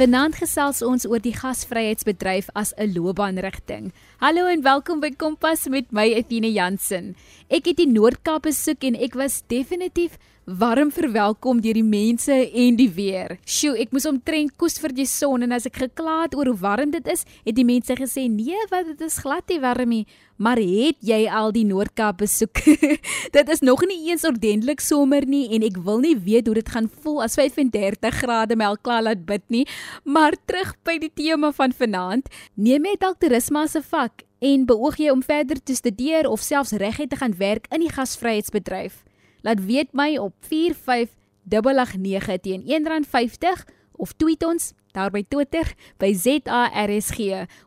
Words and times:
Vanaand 0.00 0.38
gesels 0.40 0.78
ons 0.80 1.02
oor 1.04 1.20
die 1.20 1.34
gasvryheidsbedryf 1.36 2.46
as 2.56 2.72
'n 2.80 2.94
loopbaanrigting. 2.96 3.92
Hallo 4.16 4.46
en 4.48 4.62
welkom 4.62 5.00
by 5.00 5.10
Kompas 5.12 5.68
met 5.68 5.92
my 5.92 6.06
Etienne 6.08 6.52
Jansen. 6.52 7.14
Ek 7.50 7.66
het 7.66 7.76
die 7.76 7.86
Noord-Kaap 7.86 8.48
besoek 8.48 8.82
en 8.82 8.96
ek 8.96 9.12
was 9.14 9.42
definitief 9.48 10.16
warm 10.44 10.90
verwelkom 10.90 11.60
deur 11.62 11.76
die 11.78 11.86
mense 11.86 12.32
en 12.32 12.76
die 12.78 12.88
weer. 12.90 13.36
Sjoe, 13.46 13.76
ek 13.82 13.92
moes 13.94 14.06
omtrent 14.08 14.56
koes 14.58 14.78
vir 14.82 14.94
die 14.96 15.06
son 15.06 15.44
en 15.46 15.52
as 15.54 15.68
ek 15.68 15.78
gekla 15.84 16.24
het 16.24 16.34
oor 16.34 16.50
hoe 16.50 16.58
warm 16.58 16.90
dit 16.94 17.06
is, 17.12 17.24
het 17.44 17.56
die 17.56 17.66
mense 17.66 17.94
gesê 17.98 18.26
nee, 18.30 18.58
wat 18.72 18.88
dit 18.88 19.04
is 19.06 19.20
glad 19.22 19.46
nie 19.52 19.60
warm 19.62 19.92
nie. 19.94 20.06
Maar 20.40 20.56
het 20.56 20.96
jy 21.04 21.18
al 21.28 21.52
die 21.52 21.66
Noord-Kaap 21.68 22.22
besoek? 22.22 22.62
dit 23.36 23.52
is 23.52 23.60
nog 23.60 23.84
nie 23.86 24.08
eens 24.08 24.24
ordentlik 24.24 24.80
somer 24.80 25.26
nie 25.28 25.46
en 25.54 25.66
ek 25.66 25.76
wil 25.84 26.00
nie 26.00 26.16
weet 26.16 26.48
hoe 26.48 26.56
dit 26.56 26.72
gaan 26.72 26.88
voel 27.02 27.20
as 27.26 27.36
35 27.36 28.22
grade 28.22 28.56
my 28.56 28.70
al 28.72 28.80
klaar 28.80 29.04
laat 29.04 29.26
bid 29.28 29.44
nie. 29.52 29.66
Maar 30.04 30.38
terug 30.48 30.72
by 30.88 30.96
die 31.02 31.12
tema 31.12 31.52
van 31.52 31.76
vanaand. 31.76 32.32
Neem 32.56 32.88
jy 32.88 32.96
dalk 32.98 33.20
toerisme 33.20 33.60
as 33.68 33.76
'n 33.76 33.84
vak 33.84 34.24
en 34.40 34.64
beoog 34.64 34.96
jy 34.96 35.10
om 35.12 35.22
verder 35.22 35.60
te 35.62 35.74
studeer 35.76 36.26
of 36.26 36.40
selfs 36.40 36.72
reguit 36.72 37.10
te 37.10 37.16
gaan 37.20 37.36
werk 37.36 37.68
in 37.70 37.84
die 37.84 37.92
gasvryheidsbedryf? 37.92 39.04
Laat 39.42 39.64
weet 39.64 39.92
my 39.92 40.16
op 40.16 40.34
45889 40.40 42.40
teen 42.40 42.62
R1.50 42.62 43.64
of 43.92 44.12
tweet 44.12 44.44
ons 44.44 44.72
daar 44.92 45.10
by 45.10 45.24
Twitter 45.28 45.74
by 45.98 46.14
ZARSG. 46.14 47.18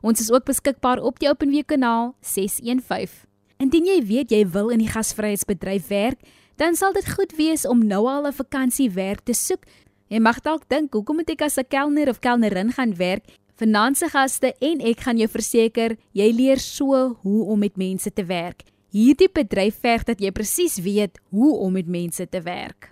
Ons 0.01 0.19
is 0.19 0.31
ook 0.31 0.45
beskikbaar 0.45 1.01
op 1.01 1.19
die 1.19 1.29
OpenWeek 1.29 1.67
kanaal 1.71 2.15
615. 2.21 3.31
Indien 3.63 3.85
jy 3.87 3.99
weet 4.05 4.33
jy 4.33 4.43
wil 4.51 4.73
in 4.73 4.81
die 4.83 4.91
gasvryheidsbedryf 4.91 5.87
werk, 5.87 6.19
dan 6.59 6.75
sal 6.75 6.93
dit 6.93 7.07
goed 7.15 7.31
wees 7.37 7.63
om 7.65 7.85
nou 7.87 8.05
al 8.07 8.27
'n 8.27 8.33
vakansiewerk 8.33 9.23
te 9.23 9.33
soek. 9.33 9.63
Jy 10.09 10.19
mag 10.19 10.41
dalk 10.41 10.69
dink, 10.69 10.93
hoekom 10.93 11.15
moet 11.15 11.29
ek 11.29 11.41
as 11.41 11.57
'n 11.57 11.67
kelner 11.69 12.09
of 12.09 12.19
kelnerin 12.19 12.71
gaan 12.71 12.95
werk? 12.95 13.23
Finansie 13.55 14.09
gaste 14.09 14.53
en 14.59 14.81
ek 14.81 14.99
gaan 14.99 15.17
jou 15.17 15.27
verseker, 15.27 15.97
jy 16.11 16.31
leer 16.31 16.59
so 16.59 17.17
hoe 17.21 17.45
om 17.45 17.59
met 17.59 17.77
mense 17.77 18.13
te 18.13 18.25
werk. 18.25 18.63
Hierdie 18.93 19.25
bedryf 19.33 19.79
verg 19.81 20.03
dat 20.05 20.19
jy 20.21 20.29
presies 20.29 20.75
weet 20.85 21.15
hoe 21.33 21.55
om 21.65 21.71
met 21.73 21.87
mense 21.89 22.27
te 22.29 22.39
werk. 22.45 22.91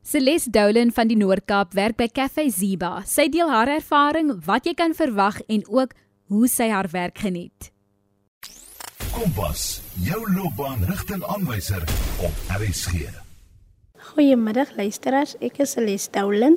Celeste 0.00 0.48
Dolan 0.48 0.88
van 0.96 1.10
die 1.10 1.16
Noord-Kaap 1.20 1.74
werk 1.76 1.98
by 1.98 2.06
Cafe 2.08 2.46
Ziba. 2.48 3.02
Sy 3.04 3.26
deel 3.28 3.50
haar 3.52 3.68
ervaring, 3.68 4.30
wat 4.46 4.64
jy 4.64 4.72
kan 4.78 4.94
verwag 4.96 5.42
en 5.52 5.60
ook 5.68 5.92
hoe 6.32 6.48
sy 6.48 6.70
haar 6.72 6.88
werk 6.94 7.20
geniet. 7.20 7.68
Kompas, 9.12 9.82
jou 10.00 10.22
loopbaanrigtingaanwyser 10.38 11.84
op 12.24 12.40
RSG. 12.56 13.10
Goeiemiddag 14.08 14.72
luisteraars, 14.78 15.34
ek 15.44 15.60
is 15.66 15.76
Celeste 15.76 16.16
Dolan. 16.16 16.56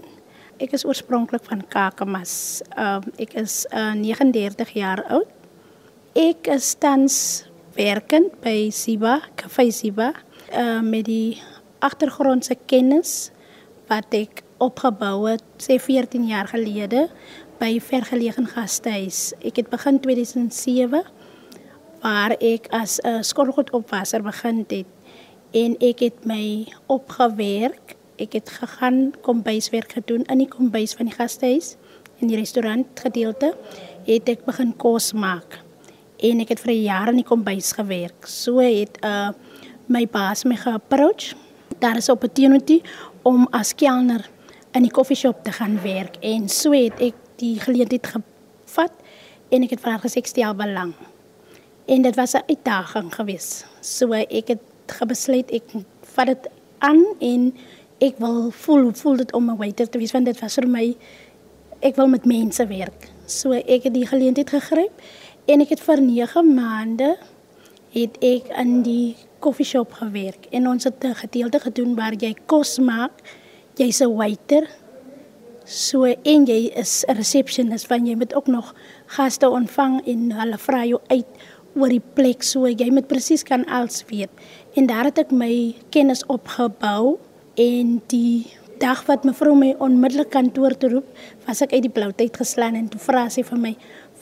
Ek 0.63 0.71
is 0.71 0.87
oorspronklik 0.87 1.43
van 1.49 1.65
Kakamas. 1.67 2.63
Um, 2.79 3.03
ek 3.19 3.35
is 3.43 3.65
uh, 3.75 3.91
39 3.91 4.71
jaar 4.79 5.03
oud. 5.11 5.35
Ek 6.15 6.47
is 6.55 6.71
tans 6.79 7.43
werkend 7.75 8.31
by 8.39 8.69
Siba, 8.71 9.19
Cafe 9.35 9.67
Siba, 9.71 10.13
uh, 10.55 10.79
met 10.79 11.05
die 11.09 11.41
agtergrondse 11.83 12.55
kennis 12.71 13.33
wat 13.91 14.15
ek 14.15 14.45
opgebou 14.63 15.27
het 15.27 15.43
sê 15.59 15.75
14 15.81 16.23
jaar 16.29 16.47
gelede 16.47 17.09
by 17.59 17.75
vergelegen 17.83 18.47
gastehuis. 18.47 19.33
Ek 19.43 19.59
het 19.59 19.69
begin 19.73 19.99
2007 19.99 21.03
waar 21.99 22.37
ek 22.39 22.71
as 22.71 23.01
'n 23.03 23.19
uh, 23.19 23.21
skoolgoedoppasser 23.21 24.23
begin 24.23 24.63
het 24.69 24.87
en 25.51 25.75
ek 25.79 25.99
het 25.99 26.25
my 26.25 26.71
opgewerk. 26.87 27.99
Ek 28.17 28.33
het 28.39 28.49
gegaan 28.49 29.13
kombuiswerk 29.21 29.91
gedoen 29.99 30.23
in 30.31 30.39
die 30.39 30.47
kombuis 30.47 30.95
van 30.95 31.11
die 31.11 31.15
gastehuis 31.15 31.75
in 32.23 32.31
die 32.31 32.39
restaurant 32.39 32.87
gedeelte 32.95 33.51
het 34.07 34.29
ek 34.29 34.45
begin 34.45 34.71
kos 34.79 35.11
maak 35.13 35.64
en 36.25 36.41
ek 36.43 36.53
het 36.55 36.61
vir 36.63 36.73
jaar 36.73 37.11
in 37.11 37.19
die 37.21 37.27
kombuis 37.27 37.73
gewerk. 37.77 38.27
So 38.29 38.63
het 38.63 38.97
uh 39.05 39.31
my 39.87 40.07
baas 40.09 40.45
my 40.49 40.55
geapproach. 40.57 41.35
Daar 41.79 41.97
is 41.97 42.07
'n 42.07 42.11
opportunity 42.11 42.81
om 43.21 43.47
as 43.51 43.75
kelner 43.75 44.29
in 44.73 44.81
die 44.81 44.91
koffieshop 44.91 45.43
te 45.43 45.51
gaan 45.51 45.81
werk 45.81 46.17
en 46.21 46.49
so 46.49 46.71
het 46.71 46.99
ek 46.99 47.13
die 47.35 47.59
geleentheid 47.59 48.07
gevat 48.07 48.91
en 49.49 49.63
ek 49.63 49.69
het 49.69 49.81
vir 49.81 49.91
haar 49.91 50.01
gesê 50.01 50.17
ek 50.17 50.27
stel 50.27 50.55
belang. 50.55 50.93
En 51.85 52.01
dit 52.01 52.15
was 52.15 52.33
'n 52.33 52.43
uitdaging 52.47 53.13
geweest. 53.15 53.65
So 53.81 54.11
ek 54.13 54.47
het 54.47 54.63
gebesluit 54.87 55.51
ek 55.51 55.63
vat 56.01 56.27
dit 56.27 56.49
aan 56.79 57.05
en 57.19 57.53
ek 57.99 58.17
wil 58.17 58.51
voel 58.51 58.93
voel 58.93 59.15
dit 59.15 59.33
om 59.33 59.49
'n 59.49 59.57
waiter 59.57 59.89
te 59.89 59.97
wees 59.97 60.11
want 60.11 60.25
dit 60.25 60.39
was 60.39 60.55
vir 60.55 60.67
my 60.67 60.95
ek 61.79 61.95
wil 61.95 62.07
met 62.07 62.25
mense 62.25 62.67
werk. 62.67 63.09
So 63.25 63.51
ek 63.51 63.83
het 63.83 63.93
die 63.93 64.07
geleentheid 64.07 64.49
gegryp 64.49 65.01
En 65.45 65.61
ek 65.61 65.75
het 65.75 65.81
vir 65.85 66.01
9 66.01 66.41
maande 66.55 67.11
het 67.93 68.15
ek 68.25 68.47
in 68.59 68.79
die 68.85 69.15
koffieshop 69.45 69.93
gewerk 70.01 70.47
en 70.49 70.67
ons 70.67 70.83
het 70.83 71.05
'n 71.05 71.13
gedeelte 71.21 71.59
gedoen 71.59 71.95
waar 71.95 72.13
jy 72.13 72.33
kos 72.45 72.79
maak. 72.79 73.21
Jy's 73.77 74.01
'n 74.01 74.15
waiter. 74.15 74.67
So 75.65 76.03
en 76.03 76.45
jy 76.45 76.71
is 76.75 77.05
'n 77.07 77.15
receptionist 77.15 77.87
want 77.87 78.07
jy 78.07 78.15
moet 78.15 78.35
ook 78.35 78.47
nog 78.47 78.73
gaste 79.05 79.49
ontvang 79.49 80.05
en 80.07 80.31
hulle 80.31 80.57
vra 80.57 80.85
jou 80.85 80.99
uit 81.07 81.25
oor 81.75 81.89
die 81.89 82.03
plek 82.13 82.43
so 82.43 82.67
jy 82.67 82.89
moet 82.91 83.07
presies 83.07 83.43
kan 83.43 83.65
alles 83.65 84.03
weet. 84.07 84.29
En 84.73 84.85
daar 84.85 85.03
het 85.03 85.17
ek 85.17 85.31
my 85.31 85.75
kennis 85.89 86.25
opgebou 86.25 87.19
en 87.55 88.01
die 88.07 88.45
dag 88.79 89.05
wat 89.07 89.23
mevrou 89.23 89.55
my 89.55 89.73
onmiddellik 89.79 90.29
kantoor 90.29 90.75
toe 90.77 90.89
roep, 90.89 91.07
was 91.47 91.61
ek 91.61 91.73
uit 91.75 91.85
die 91.87 91.93
blou 91.93 92.11
tyd 92.15 92.35
geslaan 92.37 92.75
en 92.75 92.89
toe 92.91 92.99
vra 92.99 93.27
sy 93.29 93.43
vir 93.47 93.61
my, 93.61 93.73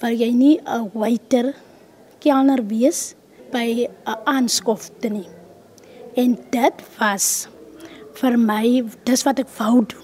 wil 0.02 0.16
jy 0.18 0.32
nie 0.32 0.60
'n 0.66 0.90
waiter 0.94 1.54
kelner 2.20 2.62
wees 2.68 3.16
by 3.52 3.88
'n 3.88 4.18
aanskofte 4.26 5.10
nie. 5.10 5.28
En 6.16 6.38
dit 6.50 6.74
was 7.00 7.48
vir 8.14 8.38
my 8.38 8.84
dis 9.04 9.24
wat 9.24 9.40
ek 9.40 9.50
wou 9.58 9.86
doen. 9.86 10.02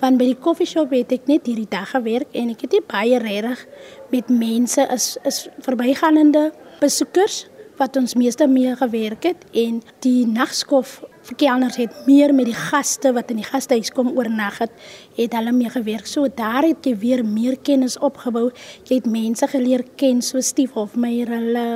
Want 0.00 0.18
by 0.18 0.24
die 0.24 0.38
koffieshop 0.38 0.90
het 0.90 1.12
ek 1.12 1.26
net 1.26 1.46
hierdie 1.46 1.68
dag 1.70 1.90
gewerk 1.90 2.28
en 2.32 2.50
ek 2.50 2.60
het 2.60 2.72
nie 2.72 2.84
baie 2.86 3.18
regtig 3.18 3.66
met 4.10 4.28
mense 4.28 4.86
is 4.90 5.16
is 5.24 5.48
verbygaande 5.60 6.52
besoekers 6.80 7.46
wat 7.78 7.96
ons 7.96 8.14
meeste 8.14 8.46
mee 8.46 8.76
gewerk 8.76 9.22
het 9.22 9.44
en 9.52 9.82
die 10.00 10.26
nagskof 10.26 11.02
verkelners 11.22 11.76
het 11.78 11.94
meer 12.06 12.34
met 12.34 12.48
die 12.50 12.56
gaste 12.56 13.12
wat 13.14 13.30
in 13.30 13.38
die 13.40 13.46
gastehuis 13.46 13.92
kom 13.94 14.10
oornag 14.16 14.58
het, 14.62 14.72
het 15.16 15.34
hulle 15.36 15.52
mee 15.54 15.70
gewerk. 15.70 16.06
So 16.10 16.28
daar 16.28 16.66
het 16.66 16.86
jy 16.86 16.96
weer 16.98 17.24
meer 17.24 17.58
kennis 17.62 17.98
opgebou. 17.98 18.50
Jy 18.88 19.00
het 19.00 19.10
mense 19.10 19.46
geleer 19.46 19.84
ken 19.96 20.22
so 20.22 20.40
Stief 20.40 20.74
Hofmeyer 20.78 21.30
hulle 21.30 21.66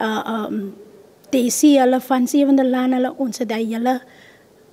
uh 0.00 0.22
um 0.34 0.62
Daisy 1.30 1.76
hulle 1.78 2.00
van 2.02 2.26
Sewende 2.26 2.64
Laan 2.66 2.96
hulle 2.96 3.12
ons 3.22 3.38
het 3.38 3.48
daai 3.48 3.66
hele 3.70 4.00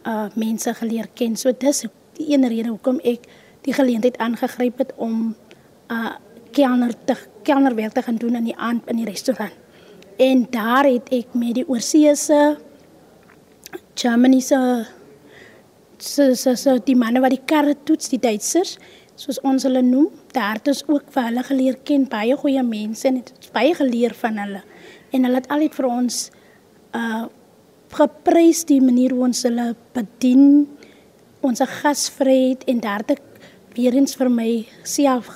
uh 0.08 0.28
mense 0.36 0.74
geleer 0.74 1.10
ken. 1.14 1.36
So 1.38 1.54
dis 1.54 1.86
die 2.18 2.32
een 2.34 2.48
rede 2.50 2.70
hoekom 2.74 3.02
ek 3.04 3.28
die 3.68 3.76
geleentheid 3.76 4.18
aangegryp 4.18 4.82
het 4.86 4.96
om 4.98 5.36
uh 5.94 6.16
kelner 6.58 6.94
te 7.06 7.14
kelnerwerk 7.46 7.94
te 7.94 8.02
gaan 8.02 8.16
doen 8.18 8.36
in 8.36 8.48
die 8.50 8.58
aand 8.58 8.88
in 8.90 9.04
die 9.04 9.06
restaurant. 9.06 9.54
En 10.18 10.48
daar 10.50 10.88
het 10.90 11.12
ek 11.14 11.36
met 11.38 11.54
die 11.60 11.68
oorseese 11.68 12.58
Germany 13.98 14.42
se 14.42 14.58
so 15.98 16.34
so 16.36 16.54
so 16.56 16.78
die 16.78 16.96
manne 16.96 17.22
wat 17.24 17.34
die 17.34 17.46
karre 17.50 17.74
toets 17.86 18.12
die 18.14 18.20
Duitsers 18.22 18.76
soos 19.18 19.40
ons 19.42 19.66
hulle 19.66 19.82
noem 19.82 20.12
daar 20.36 20.60
het 20.60 20.70
ons 20.70 20.84
ook 20.86 21.08
vir 21.14 21.30
hulle 21.30 21.44
geleer 21.48 21.80
ken 21.90 22.06
baie 22.12 22.36
goeie 22.38 22.62
mense 22.64 23.08
en 23.10 23.18
het 23.24 23.50
baie 23.56 23.74
geleer 23.74 24.14
van 24.20 24.38
hulle. 24.38 24.62
En 25.10 25.26
hulle 25.26 25.42
het 25.42 25.50
altyd 25.50 25.78
vir 25.80 25.90
ons 25.90 26.22
uh 26.98 27.26
geprys 27.98 28.66
die 28.68 28.82
manier 28.84 29.14
hoe 29.16 29.24
ons 29.30 29.46
hulle 29.48 29.70
bedien 29.96 30.68
ons 31.48 31.62
gasvryheid 31.82 32.66
en 32.68 32.82
daar 32.84 33.06
het 33.08 33.22
weer 33.78 33.96
eens 33.96 34.18
vir 34.20 34.30
my 34.30 34.50
self 34.84 35.30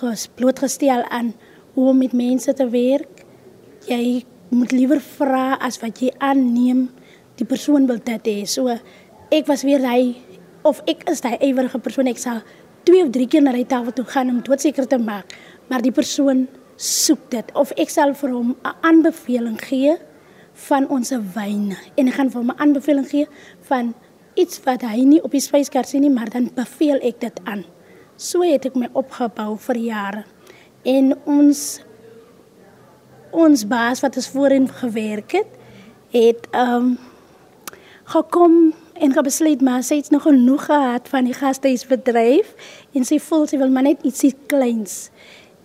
gesblootgestel 0.00 1.04
aan 1.12 1.34
hoe 1.76 1.90
om 1.92 2.00
met 2.00 2.16
mense 2.16 2.54
te 2.56 2.64
werk. 2.72 3.22
Jy 3.86 4.24
moet 4.48 4.72
liewer 4.72 5.04
vra 5.04 5.58
as 5.60 5.76
wat 5.84 6.00
jy 6.00 6.14
aanneem 6.18 6.88
die 7.38 7.46
persoon 7.46 7.86
wil 7.86 8.00
dit 8.04 8.30
hê. 8.30 8.38
So 8.46 8.68
ek 9.30 9.46
was 9.46 9.64
weer 9.66 9.82
hy 9.84 10.16
of 10.66 10.82
ek 10.90 11.06
is 11.10 11.22
daai 11.24 11.38
ewige 11.38 11.78
persoon 11.78 12.10
ek 12.10 12.18
sal 12.18 12.42
twee 12.88 13.04
of 13.04 13.12
drie 13.12 13.28
keer 13.28 13.44
na 13.44 13.52
die 13.52 13.68
tafel 13.68 13.92
toe 13.92 14.06
gaan 14.08 14.30
om 14.32 14.42
doodseker 14.44 14.86
te 14.88 14.98
maak, 14.98 15.34
maar 15.68 15.84
die 15.84 15.94
persoon 15.94 16.46
soek 16.78 17.30
dit 17.30 17.50
of 17.58 17.72
ek 17.76 17.90
sal 17.90 18.14
vir 18.14 18.30
hom 18.32 18.54
'n 18.64 18.74
aanbeveling 18.82 19.58
gee 19.60 19.96
van 20.68 20.88
ons 20.88 21.10
wyne 21.34 21.76
en 21.96 22.08
ek 22.08 22.14
gaan 22.14 22.30
vir 22.30 22.40
hom 22.42 22.50
'n 22.50 22.60
aanbeveling 22.62 23.08
gee 23.08 23.26
van 23.68 23.94
iets 24.34 24.60
wat 24.64 24.82
hy 24.82 25.02
nie 25.04 25.20
op 25.22 25.34
die 25.34 25.42
spyskaart 25.42 25.88
sien 25.88 26.00
nie, 26.00 26.10
maar 26.10 26.30
dan 26.30 26.50
beveel 26.54 27.00
ek 27.02 27.20
dit 27.20 27.40
aan. 27.44 27.64
So 28.16 28.42
het 28.42 28.66
ek 28.66 28.74
my 28.74 28.88
opgebou 28.92 29.56
vir 29.58 29.76
jare. 29.76 30.24
En 30.84 31.14
ons 31.26 31.82
ons 33.30 33.66
baas 33.68 34.00
wat 34.00 34.16
ons 34.16 34.28
voorheen 34.28 34.68
gewerk 34.68 35.32
het, 35.32 35.50
het 36.10 36.48
ehm 36.50 36.74
um, 36.74 36.98
gekom 38.08 38.72
en 38.92 39.12
gaan 39.12 39.26
besluit 39.26 39.60
maar 39.60 39.82
sy 39.84 39.98
het 40.00 40.10
nog 40.10 40.24
genoeg 40.24 40.64
gehad 40.64 41.08
van 41.12 41.28
die 41.28 41.36
gastehuisbedryf 41.36 42.54
en 42.96 43.04
sy 43.04 43.18
voel 43.20 43.44
sy 43.46 43.60
wil 43.60 43.72
maar 43.72 43.84
net 43.84 44.04
ietsie 44.08 44.32
kleins. 44.50 45.10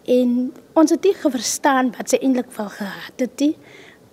En 0.03 0.51
ons 0.75 0.91
het 0.91 1.05
nie 1.07 1.15
verstaan 1.15 1.93
wat 1.95 2.11
sy 2.11 2.19
eintlik 2.19 2.51
wil 2.57 2.67
gehad 2.73 3.23
het 3.23 3.39
nie. 3.39 3.55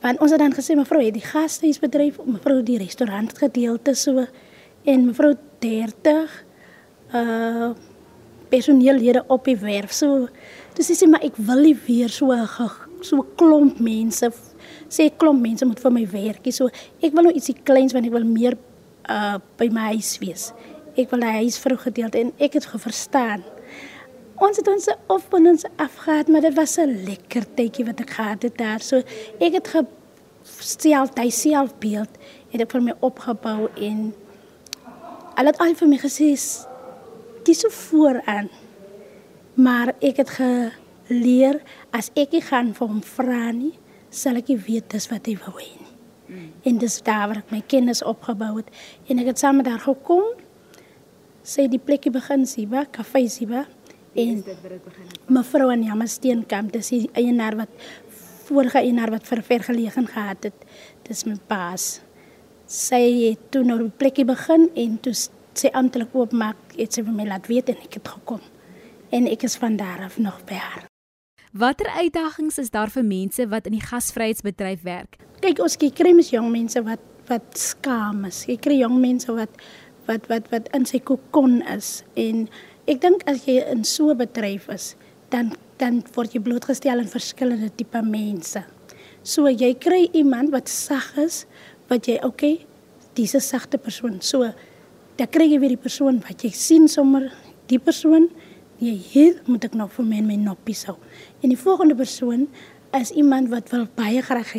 Want 0.00 0.23
ons 0.23 0.31
het 0.31 0.41
dan 0.41 0.55
gesê 0.55 0.77
mevrou 0.79 1.03
het 1.03 1.17
die 1.17 1.27
gastehuisbedryf, 1.27 2.21
mevrou 2.25 2.62
die 2.62 2.79
restaurant 2.81 3.35
gedeelte 3.38 3.97
so 3.99 4.25
en 4.87 5.06
mevrou 5.11 5.35
30 5.65 6.44
uh 7.15 7.73
personeellede 8.50 9.23
op 9.31 9.44
die 9.47 9.55
werf. 9.59 9.93
So 9.94 10.27
dis 10.75 10.91
sê 10.91 11.06
maar 11.06 11.23
ek 11.23 11.37
wil 11.38 11.61
nie 11.62 11.77
weer 11.87 12.11
so 12.11 12.35
so 13.06 13.23
klomp 13.38 13.79
mense 13.79 14.31
sê 14.91 15.09
klomp 15.17 15.41
mense 15.43 15.67
moet 15.67 15.81
vir 15.81 15.95
my 15.95 16.05
werkie. 16.11 16.53
So 16.53 16.69
ek 17.01 17.15
wil 17.15 17.29
nou 17.29 17.35
ietsie 17.35 17.57
kleins 17.65 17.95
want 17.97 18.09
ek 18.09 18.15
wil 18.15 18.27
meer 18.27 18.59
uh 19.11 19.39
by 19.59 19.71
my 19.73 19.95
huis 19.95 20.17
wees. 20.23 20.51
Ek 20.99 21.13
wil 21.15 21.25
hy 21.25 21.45
huis 21.45 21.59
vrou 21.63 21.79
gedeelte 21.79 22.21
en 22.21 22.35
ek 22.43 22.59
het 22.59 22.69
geverstaan. 22.73 23.47
Ons 24.41 24.57
het 24.57 24.69
ons 24.73 24.89
opbondings 25.13 25.67
afgehad, 25.77 26.29
maar 26.29 26.41
dit 26.41 26.55
was 26.57 26.79
'n 26.79 27.05
lekker 27.07 27.45
tydjie 27.57 27.85
wat 27.85 28.01
ek 28.01 28.11
gehad 28.11 28.43
het 28.43 28.57
daar. 28.59 28.81
So 28.81 29.03
ek 29.41 29.53
het 29.53 29.69
gestel 30.45 31.09
hy 31.17 31.31
selfbeeld 31.31 32.13
het 32.51 32.61
ek 32.61 32.73
vir 32.73 32.83
my 32.83 32.95
opgebou 33.01 33.69
en 33.77 34.15
al 35.37 35.47
het 35.47 35.59
al 35.59 35.75
vir 35.75 35.89
my 35.89 35.99
gesê 35.99 36.35
dis 37.45 37.61
so 37.61 37.69
vooraan. 37.69 38.49
Maar 39.55 39.95
ek 40.01 40.17
het 40.17 40.31
geleer 40.31 41.61
as 41.93 42.11
ek 42.15 42.43
gaan 42.49 42.75
vir 42.75 42.89
hom 42.89 43.03
vra 43.03 43.51
nie, 43.53 43.75
sal 44.11 44.39
ek 44.41 44.53
weet 44.67 44.91
dis 44.91 45.09
wat 45.11 45.27
hy 45.31 45.37
wou 45.41 45.57
hê. 45.59 45.73
Mm. 46.31 46.51
En 46.67 46.79
dis 46.79 47.01
daar 47.07 47.27
waar 47.31 47.43
ek 47.43 47.51
my 47.55 47.62
kennis 47.67 48.03
opgebou 48.07 48.57
het 48.59 48.71
en 49.09 49.23
ek 49.23 49.33
het 49.33 49.43
saam 49.43 49.62
daar 49.67 49.83
gekom. 49.83 50.27
Sy 51.43 51.67
die 51.73 51.81
plekkie 51.81 52.12
begin 52.12 52.45
Siba, 52.47 52.85
Kafee 52.85 53.31
Siba 53.31 53.65
en 54.15 54.43
dit 54.43 54.47
dit 54.47 54.85
begin 54.85 55.07
het. 55.07 55.19
Mevrou 55.31 55.71
aan 55.73 55.83
Jammer 55.87 56.09
Steenkamp, 56.11 56.73
dis 56.75 56.93
die 56.93 57.09
eienaar 57.19 57.57
wat 57.62 57.73
vorige 58.51 58.83
eienaar 58.83 59.15
wat 59.15 59.27
vir 59.31 59.43
vergelegen 59.47 60.09
gehad 60.11 60.51
het. 60.51 60.67
Dis 61.06 61.25
my 61.27 61.39
paas. 61.51 62.01
Sy 62.71 63.03
het 63.31 63.51
toe 63.55 63.65
nou 63.67 63.79
die 63.83 63.91
plekkie 64.03 64.27
begin 64.27 64.69
en 64.79 64.99
toe 65.03 65.15
sy 65.15 65.73
amptelik 65.75 66.15
oopmaak, 66.15 66.77
het 66.79 66.95
sy 66.95 67.03
vir 67.06 67.17
my 67.17 67.27
laat 67.31 67.51
weet 67.51 67.73
en 67.75 67.83
ek 67.83 67.99
het 67.99 68.15
gekom. 68.19 68.43
En 69.11 69.27
ek 69.31 69.49
is 69.51 69.59
van 69.59 69.79
daar 69.79 70.06
af 70.06 70.19
nog 70.23 70.39
by 70.47 70.59
haar. 70.59 70.90
Watter 71.50 71.88
uitdagings 71.99 72.61
is 72.62 72.69
daar 72.70 72.91
vir 72.94 73.02
mense 73.02 73.43
wat 73.50 73.64
in 73.67 73.75
die 73.75 73.82
gasvryheidsbedryf 73.82 74.85
werk? 74.87 75.17
Kyk, 75.43 75.58
ons 75.58 75.75
kry 75.75 76.12
mens 76.14 76.29
jong 76.31 76.47
mense 76.52 76.79
wat 76.87 77.02
wat 77.26 77.58
skaam 77.58 78.23
is. 78.29 78.44
Jy 78.47 78.55
kry 78.62 78.76
jong 78.79 79.00
mense 79.02 79.35
wat 79.35 79.50
wat 80.06 80.29
wat 80.31 80.47
wat 80.55 80.69
in 80.79 80.87
sy 80.87 81.00
kokon 81.02 81.58
is 81.75 82.05
en 82.14 82.44
ek 82.91 83.00
dink 83.02 83.25
as 83.31 83.49
jy 83.50 83.58
in 83.67 83.82
so 83.82 84.14
'n 84.14 84.19
bedryf 84.23 84.69
is, 84.70 84.94
dan 85.35 85.50
dan 85.79 86.05
word 86.14 86.35
jy 86.35 86.41
blootgestel 86.41 87.02
aan 87.02 87.11
verskillende 87.11 87.70
tipe 87.75 87.99
mense. 87.99 88.62
So 89.25 89.49
jy 89.50 89.75
kry 89.75 90.06
iemand 90.14 90.55
wat 90.55 90.69
sag 90.69 91.19
is, 91.19 91.46
wat 91.88 92.06
jy 92.06 92.20
okay, 92.23 92.64
dis 93.14 93.35
'n 93.35 93.41
sagte 93.41 93.79
persoon. 93.79 94.20
So 94.23 94.55
dan 95.17 95.26
kry 95.26 95.50
jy 95.50 95.58
weer 95.58 95.75
die 95.75 95.82
persoon 95.82 96.23
wat 96.23 96.44
jy 96.44 96.50
sien 96.50 96.87
sommer 96.87 97.32
die 97.67 97.79
persoon 97.79 98.31
jy 98.81 98.97
hier 99.12 99.41
moet 99.47 99.65
ek 99.69 99.77
nog 99.77 99.93
vir 99.93 100.06
my 100.09 100.21
my 100.25 100.37
noppies 100.41 100.87
hou. 100.88 100.97
En 101.44 101.53
die 101.53 101.61
volgende 101.61 101.94
persoon 101.94 102.49
is 102.97 103.12
iemand 103.12 103.50
wat 103.53 103.71
wil 103.75 103.87
baie 103.94 104.23
graag 104.25 104.55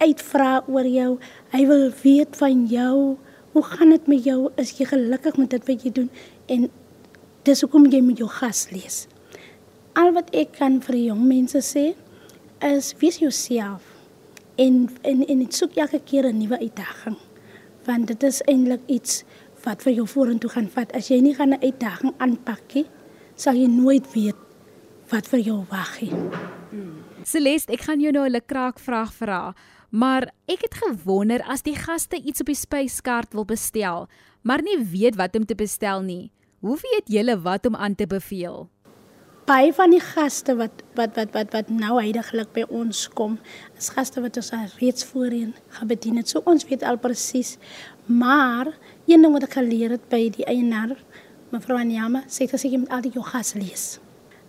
uitvra 0.00 0.62
oor 0.68 0.88
jou. 0.88 1.10
Hy 1.52 1.62
wil 1.68 1.90
weet 2.02 2.36
van 2.40 2.64
jou. 2.70 3.16
Hoe 3.52 3.64
gaan 3.64 3.92
dit 3.94 4.08
met 4.10 4.24
jou? 4.24 4.50
Is 4.60 4.74
jy 4.78 4.88
gelukkig 4.88 5.36
met 5.36 5.50
dit 5.50 5.68
wat 5.68 5.84
jy 5.84 5.92
doen? 5.92 6.10
En 6.52 6.68
dis 7.46 7.62
hoekom 7.62 7.86
jy 7.92 8.00
met 8.04 8.18
jou 8.20 8.28
gas 8.28 8.66
lees. 8.72 9.04
Al 9.96 10.12
wat 10.16 10.32
ek 10.36 10.56
kan 10.58 10.80
vir 10.84 10.98
jong 11.06 11.22
mense 11.28 11.62
sê 11.64 11.92
is 12.64 12.92
wees 13.00 13.20
jouself 13.20 13.84
en 14.60 14.86
en 15.04 15.24
en 15.28 15.46
soek 15.52 15.76
elke 15.76 16.00
keer 16.00 16.26
'n 16.26 16.38
nuwe 16.38 16.58
uitdaging. 16.58 17.16
Want 17.84 18.06
dit 18.06 18.22
is 18.22 18.42
eintlik 18.48 18.80
iets 18.86 19.24
wat 19.64 19.82
vir 19.82 19.92
jou 19.92 20.06
vorentoe 20.06 20.50
gaan 20.50 20.68
vat. 20.68 20.92
As 20.92 21.08
jy 21.08 21.20
nie 21.20 21.34
gaan 21.34 21.52
'n 21.52 21.62
uitdaging 21.62 22.14
aanpak 22.18 22.74
nie, 22.74 22.86
sal 23.36 23.54
jy 23.54 23.68
nooit 23.70 24.06
weet 24.14 24.36
wat 25.12 25.28
vir 25.30 25.42
jou 25.44 25.60
wag 25.70 26.00
nie. 26.00 26.12
Hmm. 26.70 27.02
Celeste, 27.26 27.72
ek 27.74 27.86
gaan 27.86 28.00
jou 28.00 28.12
nou 28.12 28.26
'n 28.26 28.40
kraak 28.46 28.78
vraag 28.78 29.12
vra, 29.12 29.54
maar 29.90 30.32
ek 30.48 30.62
het 30.62 30.74
gewonder 30.74 31.42
as 31.42 31.62
die 31.62 31.76
gaste 31.76 32.16
iets 32.16 32.40
op 32.40 32.46
die 32.46 32.54
spyskaart 32.54 33.34
wil 33.34 33.44
bestel, 33.44 34.08
maar 34.42 34.62
nie 34.62 34.78
weet 34.78 35.16
wat 35.16 35.36
om 35.36 35.44
te 35.44 35.54
bestel 35.54 36.02
nie. 36.02 36.30
Hoe 36.60 36.76
weet 36.76 37.08
julle 37.08 37.40
wat 37.42 37.66
om 37.66 37.76
aan 37.76 37.94
te 37.94 38.06
beveel? 38.06 38.68
Baie 39.46 39.72
van 39.72 39.90
die 39.90 40.00
gaste 40.00 40.56
wat 40.56 40.82
wat 40.94 41.14
wat 41.14 41.32
wat 41.32 41.52
wat 41.52 41.68
nou 41.68 42.00
heidaglik 42.00 42.52
by 42.52 42.64
ons 42.68 43.08
kom, 43.08 43.38
is 43.78 43.90
gaste 43.94 44.20
wat 44.20 44.36
ons 44.36 44.52
al 44.52 44.66
reeds 44.80 45.04
voorheen 45.04 45.54
gebedien 45.68 46.16
het. 46.16 46.28
So 46.28 46.42
ons 46.44 46.64
weet 46.66 46.82
al 46.82 46.98
presies. 46.98 47.58
Maar 48.06 48.72
een 49.06 49.22
ding 49.22 49.32
wat 49.32 49.42
ek 49.42 49.52
geleer 49.52 49.90
het 49.90 50.08
by 50.08 50.30
die 50.30 50.44
eienaar 50.44 50.96
Mevrou 51.56 51.78
Anyama 51.80 52.20
sê 52.28 52.44
gesê 52.50 52.68
jy 52.68 52.82
moet 52.82 52.90
altyd 52.92 53.14
jou 53.16 53.24
gas 53.24 53.54
lees. 53.56 53.84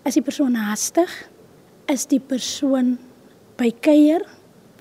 As 0.04 0.18
die 0.18 0.24
persoon 0.26 0.58
haastig, 0.60 1.08
is 1.88 2.04
die 2.12 2.20
persoon 2.20 2.98
by 3.56 3.70
kuier, 3.72 4.26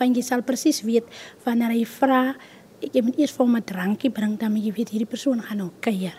want 0.00 0.18
jy 0.18 0.24
sal 0.26 0.42
presies 0.42 0.82
weet 0.82 1.06
wanneer 1.44 1.70
hy 1.70 1.84
vra, 1.86 2.34
jy 2.82 3.04
moet 3.06 3.20
eers 3.22 3.30
vir 3.36 3.44
hom 3.46 3.56
'n 3.56 3.62
drankie 3.62 4.10
bring 4.10 4.34
dan 4.40 4.56
jy 4.58 4.74
weet 4.74 4.90
hierdie 4.90 5.12
persoon 5.14 5.40
gaan 5.40 5.58
nou 5.62 5.70
kuier. 5.80 6.18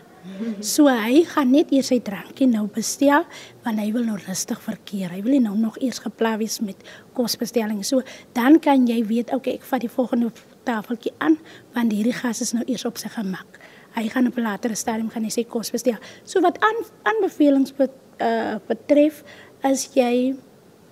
So 0.60 0.88
hy 0.88 1.24
gaan 1.24 1.52
net 1.52 1.72
eers 1.72 1.88
sy 1.92 2.00
drankie 2.00 2.48
nou 2.48 2.68
bestel 2.68 3.24
want 3.64 3.80
hy 3.80 3.92
wil 3.92 4.04
nou 4.04 4.18
rustig 4.18 4.60
verkeer. 4.62 5.12
Hy 5.12 5.22
wil 5.22 5.32
nie 5.32 5.44
nou 5.44 5.56
nog 5.56 5.78
eers 5.80 6.00
gepla 6.00 6.38
wees 6.38 6.60
met 6.62 6.76
kosbestelling. 7.14 7.84
So 7.84 8.02
dan 8.34 8.60
kan 8.60 8.88
jy 8.88 9.04
weet, 9.04 9.34
okay, 9.34 9.56
ek 9.56 9.64
vat 9.64 9.82
die 9.82 9.90
volgende 9.90 10.32
tafeltjie 10.64 11.14
aan 11.20 11.38
want 11.74 11.92
hierdie 11.92 12.16
gas 12.16 12.42
is 12.42 12.54
nou 12.54 12.64
eers 12.68 12.86
op 12.86 12.98
sy 12.98 13.10
gemak 13.10 13.60
hy 13.98 14.08
gaan 14.14 14.28
op 14.30 14.38
'n 14.38 14.46
later 14.46 14.76
stadium 14.76 15.10
gaan 15.10 15.24
hy 15.24 15.34
sê 15.34 15.48
kos 15.48 15.72
bestel. 15.72 15.98
So 16.24 16.42
wat 16.42 16.60
aan 16.62 16.78
aanbevelings 17.04 17.74
bet, 17.74 17.92
uh, 18.22 18.56
betref, 18.68 19.24
as 19.64 19.90
jy 19.94 20.36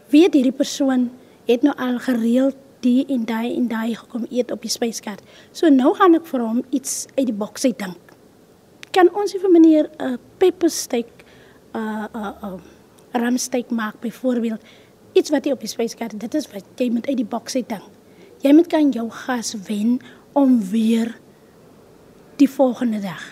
weet 0.09 0.33
hierdie 0.33 0.55
persoon 0.55 1.11
het 1.45 1.61
nou 1.61 1.73
al 1.77 1.99
gereeld 1.99 2.55
die 2.85 3.05
en 3.09 3.25
daai 3.25 3.55
en 3.55 3.67
daai 3.67 3.95
gekom 3.95 4.25
eet 4.29 4.51
op 4.51 4.61
die 4.61 4.71
spyskaart. 4.71 5.21
So 5.51 5.69
nou 5.69 5.93
gaan 5.97 6.15
ek 6.15 6.25
vir 6.25 6.41
hom 6.41 6.63
iets 6.69 7.05
uit 7.15 7.25
die 7.25 7.37
boks 7.37 7.65
uit 7.65 7.77
dink. 7.79 7.97
Kan 8.91 9.09
ons 9.13 9.33
vir 9.33 9.51
meneer 9.51 9.89
'n 9.99 10.13
uh, 10.13 10.17
pepper 10.37 10.69
steak 10.69 11.25
uh 11.73 12.07
uh 12.13 12.33
uh 12.43 12.59
ram 13.11 13.37
steak 13.37 13.71
maak 13.71 13.99
byvoorbeeld 14.01 14.61
iets 15.13 15.31
wat 15.31 15.45
jy 15.45 15.51
op 15.51 15.59
die 15.63 15.71
spyskaart 15.71 16.19
dit 16.19 16.33
is 16.35 16.47
wat 16.51 16.65
jy 16.79 16.89
moet 16.89 17.07
uit 17.07 17.17
die 17.17 17.25
boks 17.25 17.55
uit 17.55 17.69
dink. 17.69 17.87
Jy 18.43 18.53
moet 18.53 18.67
kan 18.67 18.91
jou 18.91 19.09
gas 19.09 19.55
wen 19.67 19.99
om 20.33 20.59
weer 20.69 21.15
die 22.41 22.49
volgende 22.49 22.99
dag. 23.03 23.23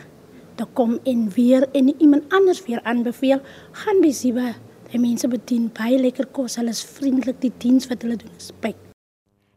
Dan 0.55 0.69
kom 0.73 0.99
en 1.03 1.29
weer 1.33 1.67
en 1.71 1.93
iemand 2.01 2.33
anders 2.33 2.63
weer 2.65 2.81
aanbeveel, 2.83 3.41
gaan 3.71 4.01
by 4.01 4.11
Siba. 4.11 4.53
Die 4.93 5.01
mense 5.01 5.27
bedien 5.27 5.71
baie 5.73 5.97
lekker 5.97 6.27
kos. 6.29 6.59
Hulle 6.59 6.69
is 6.69 6.83
vriendelik. 6.85 7.39
Die 7.41 7.53
diens 7.57 7.87
wat 7.89 8.03
hulle 8.05 8.19
doen 8.21 8.35
is 8.37 8.51
baie. 8.61 8.77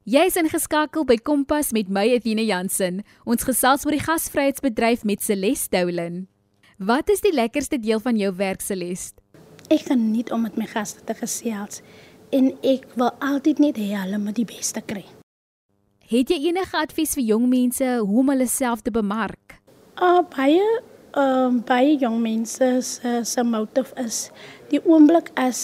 Jy's 0.06 0.38
ingeskakel 0.38 1.02
by 1.04 1.16
Kompas 1.18 1.72
met 1.74 1.90
my 1.90 2.06
Athena 2.14 2.44
Jansen. 2.46 3.02
Ons 3.26 3.42
gesels 3.44 3.82
oor 3.84 3.96
die 3.96 4.04
gasvryheidsbedryf 4.04 5.02
met 5.04 5.24
Celeste 5.26 5.74
Doulin. 5.74 6.28
Wat 6.78 7.10
is 7.10 7.24
die 7.24 7.34
lekkerste 7.34 7.80
deel 7.82 8.00
van 8.04 8.14
jou 8.20 8.30
werk, 8.38 8.62
Celeste? 8.62 9.18
Ek 9.66 9.88
geniet 9.88 10.30
om 10.30 10.46
met 10.46 10.54
my 10.54 10.68
gaste 10.70 11.02
te 11.02 11.16
gesels 11.18 11.82
en 12.30 12.52
ek 12.62 12.86
wil 12.94 13.10
altyd 13.18 13.58
net 13.66 13.82
hê 13.82 13.96
hulle 13.96 14.22
moet 14.22 14.38
die 14.38 14.46
beste 14.46 14.82
kry. 14.86 15.02
Het 16.06 16.30
jy 16.30 16.36
enige 16.52 16.76
advies 16.78 17.16
vir 17.18 17.24
jong 17.32 17.48
mense 17.50 17.86
hoe 17.98 18.18
om 18.20 18.28
hulle 18.30 18.46
self 18.46 18.84
te 18.86 18.92
bemark? 18.94 19.56
Ah, 19.98 20.20
uh, 20.20 20.22
baie 20.30 20.62
ehm 21.16 21.56
um, 21.56 21.56
baie 21.66 21.96
jong 21.98 22.20
mense 22.22 22.66
se 22.86 23.14
se 23.24 23.42
motief 23.42 23.90
is 23.98 24.18
die 24.70 24.78
oomblik 24.84 25.32
as 25.34 25.60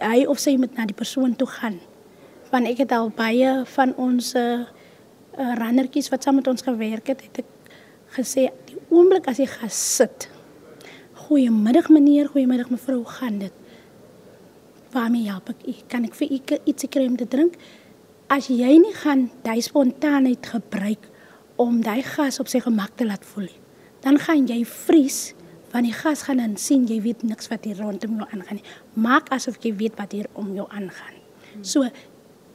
hy 0.00 0.24
of 0.26 0.40
sy 0.42 0.56
met 0.58 0.74
na 0.74 0.86
die 0.88 0.96
persoon 0.98 1.36
toe 1.38 1.46
gaan. 1.46 1.76
Want 2.50 2.66
ek 2.72 2.80
het 2.82 2.94
al 2.96 3.12
baie 3.14 3.52
van 3.74 3.92
ons 4.02 4.32
uh, 4.34 4.64
runnertjies 5.36 6.10
wat 6.10 6.26
saam 6.26 6.40
met 6.40 6.50
ons 6.50 6.66
gewerk 6.66 7.12
het, 7.12 7.22
het 7.22 7.44
ek 7.44 7.76
gesê 8.16 8.48
die 8.66 8.80
oomblik 8.88 9.28
as 9.30 9.38
jy 9.38 9.46
gesit. 9.46 10.26
Goeiemiddag 11.28 11.86
meneer, 11.92 12.32
goeiemiddag 12.34 12.74
mevrou, 12.74 13.04
gaan 13.04 13.38
dit? 13.44 13.54
Waarmee 14.90 15.30
help 15.30 15.54
ek? 15.54 15.86
Kan 15.86 16.10
ek 16.10 16.18
vir 16.18 16.34
u 16.34 16.42
ietsie 16.64 16.90
kry 16.90 17.06
om 17.06 17.16
te 17.20 17.30
drink? 17.30 17.54
As 18.32 18.48
jy 18.48 18.78
nie 18.80 18.94
gaan 18.96 19.26
daai 19.44 19.60
spontaanheid 19.60 20.46
gebruik 20.54 21.04
om 21.60 21.82
daai 21.84 22.00
gas 22.06 22.40
op 22.40 22.48
sy 22.48 22.62
gemak 22.64 22.94
te 22.96 23.04
laat 23.04 23.26
voel 23.28 23.44
nie, 23.50 23.60
dan 24.00 24.16
gaan 24.16 24.46
jy 24.48 24.62
vries 24.64 25.34
want 25.72 25.88
die 25.88 25.96
gas 25.96 26.24
gaan 26.26 26.40
dan 26.40 26.56
sien 26.60 26.84
jy 26.88 26.98
weet 27.04 27.22
niks 27.24 27.48
wat 27.48 27.64
hier 27.64 27.78
rondom 27.80 28.18
jou 28.20 28.26
aangaan 28.28 28.58
nie. 28.58 28.64
Maak 28.92 29.30
asof 29.32 29.56
jy 29.64 29.70
weet 29.80 29.94
wat 29.96 30.12
hier 30.12 30.28
om 30.36 30.50
jou 30.52 30.66
aangaan. 30.68 31.16
So 31.64 31.88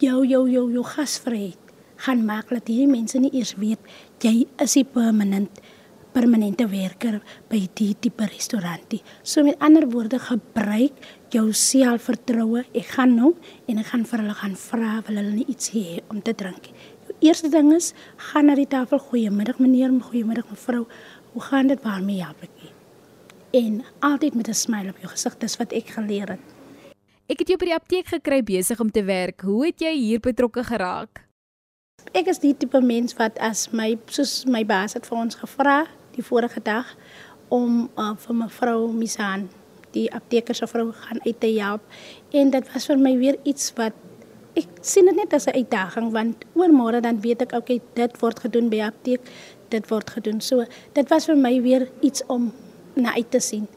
jou 0.01 0.19
jou 0.25 0.43
jou 0.50 0.65
jou 0.74 0.84
gasvryheid 0.86 1.74
gaan 2.05 2.22
maak 2.25 2.53
dat 2.53 2.69
hierdie 2.69 2.89
mense 2.89 3.17
nie 3.17 3.34
eers 3.34 3.55
weet 3.57 3.81
jy 4.22 4.46
is 4.62 4.77
'n 4.77 4.86
permanent 4.86 5.62
permanente 6.17 6.65
werker 6.71 7.19
by 7.51 7.59
die 7.77 7.93
tipe 8.01 8.25
restaurantie. 8.25 9.03
So 9.21 9.43
met 9.45 9.59
ander 9.62 9.86
woorde 9.91 10.19
gebruik 10.21 10.97
jou 11.33 11.51
selfvertroue. 11.53 12.63
Ek 12.77 12.95
gaan 12.95 13.13
nou 13.17 13.33
en 13.69 13.81
ek 13.81 13.91
gaan 13.91 14.05
vir 14.09 14.24
hulle 14.24 14.38
gaan 14.39 14.55
vra 14.57 14.93
wil 15.07 15.19
hulle 15.21 15.36
nie 15.36 15.47
iets 15.53 15.74
hê 15.75 16.00
om 16.09 16.24
te 16.24 16.33
drink. 16.38 16.71
Jou 17.07 17.17
eerste 17.29 17.51
ding 17.53 17.69
is 17.75 17.93
gaan 18.31 18.50
na 18.50 18.57
die 18.57 18.69
tafel. 18.69 19.01
Goeiemiddag 19.09 19.62
meneer, 19.62 19.93
goeiemiddag 20.09 20.50
mevrou. 20.50 20.88
Hoe 21.33 21.43
gaan 21.51 21.69
dit 21.69 21.83
waarmee 21.86 22.24
help 22.24 22.41
ek 22.47 22.65
u? 22.65 22.74
En 23.57 23.83
altyd 24.00 24.36
met 24.36 24.50
'n 24.50 24.53
smile 24.53 24.89
op 24.89 24.97
jou 24.97 25.12
gesig, 25.12 25.38
dis 25.38 25.57
wat 25.57 25.71
ek 25.71 25.88
geleer 25.88 26.29
het. 26.29 26.45
Ek 27.27 27.39
het 27.39 27.47
jou 27.47 27.57
by 27.57 27.65
die 27.65 27.75
apteek 27.75 28.07
gekry 28.07 28.43
besig 28.43 28.79
om 28.79 28.91
te 28.91 29.03
werk. 29.03 29.41
Hoe 29.41 29.65
het 29.65 29.79
jy 29.79 29.93
hier 29.93 30.19
betrokke 30.19 30.63
geraak? 30.63 31.27
Ek 32.13 32.27
is 32.27 32.39
die 32.39 32.57
tipe 32.57 32.81
mens 32.81 33.13
wat 33.17 33.38
as 33.39 33.71
my 33.71 33.97
soos 34.05 34.45
my 34.45 34.63
baas 34.65 34.93
het 34.93 35.05
vir 35.05 35.17
ons 35.17 35.36
gevra 35.36 35.88
die 36.17 36.25
vorige 36.25 36.62
dag 36.63 36.89
om 37.53 37.88
uh, 37.95 38.12
vir 38.17 38.36
mevrou 38.36 38.91
Misaan 38.93 39.47
die 39.95 40.09
apteker 40.13 40.55
se 40.55 40.67
vrou 40.67 40.91
gaan 40.91 41.21
uit 41.24 41.39
te 41.39 41.50
help. 41.55 41.81
En 42.36 42.51
dit 42.51 42.74
was 42.74 42.89
vir 42.89 43.00
my 43.01 43.15
weer 43.17 43.38
iets 43.47 43.71
wat 43.77 43.95
ek 44.57 44.81
sien 44.81 45.05
dit 45.05 45.15
net 45.15 45.33
as 45.33 45.47
'n 45.47 45.55
uitdaging 45.62 46.12
want 46.12 46.45
oormôre 46.57 47.01
dan 47.01 47.21
weet 47.21 47.41
ek 47.41 47.53
okay 47.53 47.81
dit 47.93 48.21
word 48.21 48.39
gedoen 48.39 48.69
by 48.69 48.81
apteek 48.81 49.21
dit 49.69 49.89
word 49.89 50.09
gedoen. 50.09 50.41
So 50.41 50.65
dit 50.93 51.09
was 51.09 51.25
vir 51.25 51.38
my 51.38 51.62
weer 51.62 51.88
iets 52.01 52.24
om 52.27 52.51
na 52.95 53.13
uit 53.13 53.31
te 53.31 53.39
sien 53.39 53.67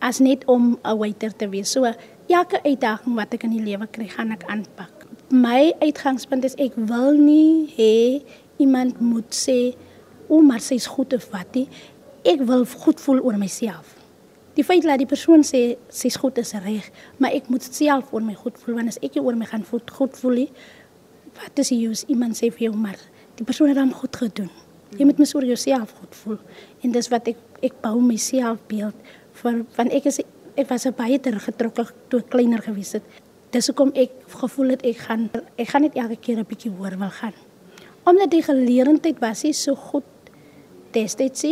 as 0.00 0.18
net 0.18 0.44
om 0.44 0.78
'n 0.82 0.98
waiter 0.98 1.36
te 1.36 1.48
wees. 1.48 1.70
So 1.70 1.84
elke 2.26 2.62
uitdaging 2.62 3.14
wat 3.14 3.34
ek 3.34 3.44
in 3.44 3.50
die 3.50 3.64
lewe 3.64 3.86
kry 3.86 4.08
gaan 4.08 4.32
ek 4.32 4.44
aanpak. 4.44 5.06
My 5.28 5.72
uitgangspunt 5.80 6.44
is 6.44 6.54
ek 6.54 6.72
wil 6.74 7.12
nie 7.12 7.68
hê 7.76 8.22
iemand 8.56 9.00
moet 9.00 9.30
sê 9.34 9.74
o 10.30 10.40
maar 10.40 10.62
sy's 10.64 10.86
goed 10.86 11.12
of 11.18 11.26
wat 11.34 11.58
nie 11.58 11.68
ek 12.24 12.46
wil 12.48 12.64
goed 12.84 13.00
voel 13.00 13.20
oor 13.26 13.38
myself 13.40 14.00
Die 14.58 14.64
feit 14.66 14.82
dat 14.82 14.98
die 14.98 15.06
persoon 15.06 15.44
sê 15.46 15.60
sy's 15.94 16.16
goed 16.18 16.38
is 16.42 16.50
reg, 16.58 16.88
maar 17.22 17.30
ek 17.32 17.46
moet 17.52 17.62
self 17.64 18.10
oor 18.12 18.24
my 18.26 18.34
goed 18.34 18.58
voel 18.58 18.80
want 18.80 18.90
as 18.90 18.98
ek 19.06 19.20
oor 19.22 19.38
my 19.38 19.46
gaan 19.46 19.62
voel 19.64 19.80
goed 19.94 20.18
voel, 20.18 20.42
wat 21.38 21.62
is 21.62 21.70
die 21.70 21.78
use 21.86 22.04
iemand 22.10 22.36
sê 22.36 22.50
vir 22.50 22.66
jou 22.66 22.74
maar 22.76 22.98
die 23.38 23.46
persoon 23.46 23.70
het 23.70 23.78
hom 23.80 23.94
goed 23.94 24.18
gedoen. 24.20 24.50
Jy 24.98 25.06
moet 25.06 25.22
mens 25.22 25.32
oor 25.38 25.46
jouself 25.46 25.94
goed 26.00 26.18
voel. 26.18 26.38
En 26.82 26.92
dis 26.92 27.08
wat 27.12 27.30
ek 27.30 27.40
ek 27.62 27.78
bou 27.84 28.00
myself 28.02 28.60
beeld 28.68 29.10
van 29.40 29.62
van 29.78 29.92
ek 29.94 30.10
is 30.10 30.20
ek 30.20 30.68
was 30.68 30.88
baie 30.98 31.20
teruggetrokke 31.22 31.86
toe 32.10 32.20
ek 32.20 32.30
kleiner 32.34 32.60
gewees 32.64 32.96
het. 32.98 33.06
Dis 33.54 33.70
hoekom 33.70 33.94
ek 33.94 34.12
gevoel 34.42 34.74
het 34.74 34.84
ek 34.84 35.04
gaan 35.06 35.28
ek 35.56 35.68
gaan 35.70 35.86
net 35.86 35.96
elke 35.96 36.18
keer 36.18 36.42
'n 36.42 36.48
bietjie 36.50 36.74
hoor 36.74 36.98
wil 36.98 37.14
gaan. 37.20 37.36
Omdat 38.04 38.30
die 38.30 38.42
geleerdheid 38.42 39.20
was 39.20 39.44
nie 39.44 39.54
so 39.54 39.74
goed 39.74 40.04
destyds 40.92 41.44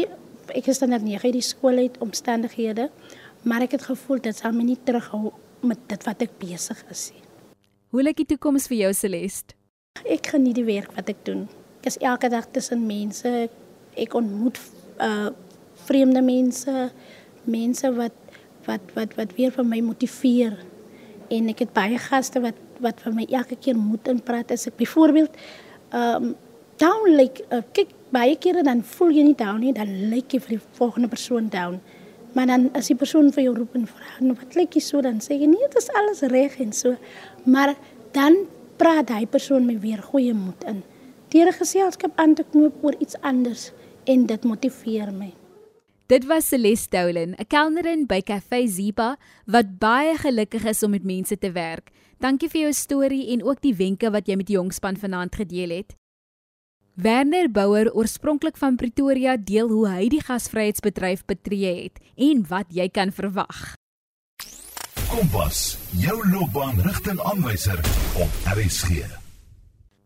ek 0.48 0.68
is 0.72 0.80
dan 0.80 0.94
net 0.94 1.04
nie 1.04 1.18
die 1.32 1.44
skool 1.44 1.76
uit 1.78 1.98
omstandighede, 2.00 2.88
maar 3.42 3.62
ek 3.62 3.76
het 3.76 3.88
gevoel 3.90 4.20
dit 4.24 4.36
sal 4.36 4.52
my 4.52 4.64
nie 4.64 4.78
terughou 4.84 5.32
met 5.62 5.78
dit 5.88 6.04
wat 6.06 6.22
ek 6.22 6.38
besig 6.40 6.78
is 6.90 7.10
nie. 7.12 7.22
Hoe 7.92 8.02
lyk 8.02 8.20
die 8.20 8.28
toekoms 8.34 8.68
vir 8.68 8.78
jou 8.82 8.92
Celeste? 8.94 9.54
Ek 10.04 10.30
geniet 10.34 10.58
die 10.58 10.66
werk 10.66 10.92
wat 10.96 11.08
ek 11.08 11.24
doen. 11.26 11.46
Ek 11.80 11.90
is 11.90 11.98
elke 12.04 12.28
dag 12.28 12.46
tussen 12.52 12.86
mense. 12.86 13.48
Ek 13.96 14.14
ontmoet 14.14 14.60
uh 15.02 15.30
vreemde 15.88 16.20
mense, 16.20 16.90
mense 17.48 17.88
wat 17.96 18.16
wat 18.66 18.90
wat 18.96 19.14
wat 19.16 19.30
weer 19.38 19.54
vir 19.54 19.64
my 19.64 19.78
motiveer. 19.80 20.58
En 21.32 21.48
ek 21.48 21.62
het 21.64 21.72
baie 21.72 21.98
gaste 22.02 22.42
wat 22.44 22.58
wat 22.84 23.00
vir 23.02 23.14
my 23.14 23.24
elke 23.30 23.56
keer 23.56 23.78
moet 23.78 24.10
inpraat 24.10 24.52
as 24.54 24.68
ek 24.68 24.76
byvoorbeeld 24.78 25.38
um 25.96 26.34
down 26.78 27.16
like 27.16 27.42
uh, 27.50 27.62
kyk 27.74 27.90
baie 28.12 28.36
kere 28.40 28.62
dan 28.62 28.82
voel 28.82 29.10
jy 29.10 29.22
nie 29.22 29.38
down 29.38 29.60
nie, 29.60 29.72
dan 29.72 30.10
lyk 30.10 30.32
jy 30.32 30.40
vir 30.40 30.56
die 30.56 30.64
volgende 30.78 31.08
persoon 31.08 31.48
down. 31.52 31.80
Maar 32.34 32.46
dan 32.46 32.68
as 32.78 32.90
die 32.90 32.96
persoon 32.96 33.32
vir 33.32 33.48
jou 33.48 33.54
roep 33.56 33.74
en 33.74 33.86
vra, 33.86 34.06
"Nou 34.20 34.34
wat 34.34 34.54
lyk 34.54 34.74
jy 34.74 34.80
so?" 34.80 35.00
dan 35.00 35.20
sê 35.20 35.38
jy, 35.40 35.46
"Nee, 35.46 35.68
dit 35.68 35.76
is 35.76 35.90
alles 35.90 36.20
reg 36.20 36.60
en 36.60 36.72
so." 36.72 36.96
Maar 37.44 37.74
dan 38.12 38.46
praat 38.76 39.08
hy 39.08 39.26
persoon 39.26 39.66
my 39.66 39.78
weer 39.78 40.02
goeie 40.02 40.34
moed 40.34 40.64
in. 40.64 40.82
Deur 41.28 41.52
geselskap 41.52 42.12
aan 42.16 42.34
te 42.34 42.44
knoop 42.52 42.84
oor 42.84 42.94
iets 42.98 43.16
anders 43.20 43.72
en 44.04 44.26
dit 44.26 44.44
motiveer 44.44 45.12
my. 45.12 45.32
Dit 46.06 46.24
was 46.24 46.48
Celeste 46.48 46.96
Dolan, 46.96 47.34
'n 47.36 47.46
kelnerin 47.48 48.06
by 48.06 48.22
Cafe 48.22 48.66
Ziba 48.68 49.16
wat 49.46 49.78
baie 49.78 50.16
gelukkig 50.16 50.64
is 50.64 50.82
om 50.82 50.90
met 50.90 51.04
mense 51.04 51.38
te 51.38 51.52
werk. 51.52 51.90
Dankie 52.18 52.48
vir 52.48 52.60
jou 52.60 52.72
storie 52.72 53.28
en 53.32 53.44
ook 53.44 53.60
die 53.60 53.74
wenke 53.74 54.10
wat 54.10 54.26
jy 54.26 54.36
met 54.36 54.46
die 54.46 54.56
jongspan 54.56 54.96
vanaand 54.96 55.34
gedeel 55.34 55.70
het. 55.70 55.94
Werner 56.98 57.46
Bouwer, 57.46 57.92
oorspronklik 57.94 58.56
van 58.58 58.74
Pretoria, 58.74 59.36
deel 59.38 59.68
hoe 59.70 59.84
hy 59.86 60.08
die 60.10 60.18
gasvryheidsbedryf 60.18 61.20
betree 61.30 61.84
het 61.84 62.00
en 62.18 62.40
wat 62.50 62.72
jy 62.74 62.88
kan 62.90 63.12
verwag. 63.14 63.60
Kompas, 65.06 65.78
jou 66.02 66.16
loopbaanrigtingaanwyser 66.32 67.78
op 68.18 68.50
RSG. 68.50 69.06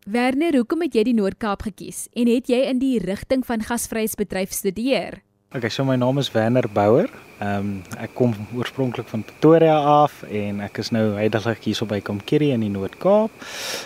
Werner, 0.05 0.59
hoekom 0.61 0.85
het 0.85 0.93
jy 0.93 1.07
die 1.09 1.17
Noord-Kaap 1.17 1.65
gekies 1.65 2.05
en 2.13 2.29
het 2.29 2.53
jy 2.53 2.61
in 2.69 2.77
die 2.77 2.99
rigting 3.01 3.41
van 3.41 3.65
gasvryheidsbedryf 3.65 4.53
studeer? 4.53 5.23
Okay, 5.55 5.69
so 5.69 5.83
my 5.85 5.95
naam 5.95 6.17
is 6.17 6.31
Werner 6.33 6.67
Bouwer. 6.67 7.05
Ehm 7.37 7.57
um, 7.57 7.67
ek 8.01 8.15
kom 8.17 8.31
oorspronklik 8.57 9.05
van 9.11 9.21
Pretoria 9.21 9.75
af 9.77 10.23
en 10.25 10.63
ek 10.65 10.79
is 10.81 10.89
nou 10.89 11.03
heidaglik 11.13 11.67
hier 11.67 11.77
so 11.77 11.85
by 11.85 11.99
Komkiri 12.01 12.47
in 12.55 12.63
die 12.65 12.71
Noord-Kaap. 12.73 13.35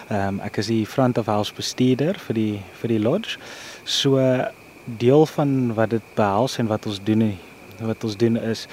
Ehm 0.08 0.38
um, 0.38 0.40
ek 0.48 0.62
is 0.64 0.70
die 0.72 0.86
front 0.88 1.20
of 1.20 1.28
house 1.28 1.52
bestuurder 1.52 2.16
vir 2.30 2.40
die 2.40 2.54
vir 2.80 2.94
die 2.94 3.02
lodge. 3.04 3.36
So 3.84 4.24
deel 5.04 5.28
van 5.34 5.52
wat 5.76 5.92
dit 5.98 6.08
behels 6.16 6.56
en 6.64 6.72
wat 6.72 6.88
ons 6.88 7.04
doen 7.04 7.34
wat 7.84 8.08
ons 8.08 8.16
doen 8.16 8.40
is 8.40 8.64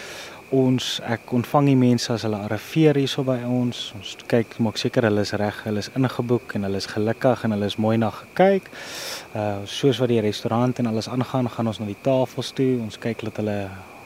ons 0.55 1.01
ek 1.11 1.33
ontvang 1.35 1.71
die 1.73 1.79
mense 1.79 2.13
as 2.15 2.25
hulle 2.27 2.39
arriveer 2.47 3.01
hier 3.01 3.11
so 3.11 3.25
by 3.27 3.41
ons. 3.49 3.81
Ons 3.99 4.15
kyk 4.31 4.59
maak 4.63 4.79
seker 4.79 5.09
hulle 5.09 5.25
is 5.27 5.35
reg, 5.41 5.63
hulle 5.67 5.83
is 5.83 5.91
ingeboek 5.99 6.55
en 6.59 6.69
hulle 6.69 6.79
is 6.83 6.89
gelukkig 6.91 7.43
en 7.47 7.57
hulle 7.57 7.71
is 7.71 7.79
mooi 7.83 7.97
na 7.99 8.13
gekyk. 8.15 8.71
Uh 9.35 9.65
soos 9.71 9.99
wat 10.03 10.13
die 10.13 10.23
restaurant 10.23 10.79
en 10.79 10.91
alles 10.91 11.11
aangaan, 11.11 11.51
gaan 11.51 11.73
ons 11.73 11.81
na 11.83 11.89
die 11.91 11.99
tafels 12.07 12.53
toe. 12.55 12.79
Ons 12.85 13.01
kyk 13.03 13.27
dat 13.31 13.43
hulle 13.43 13.59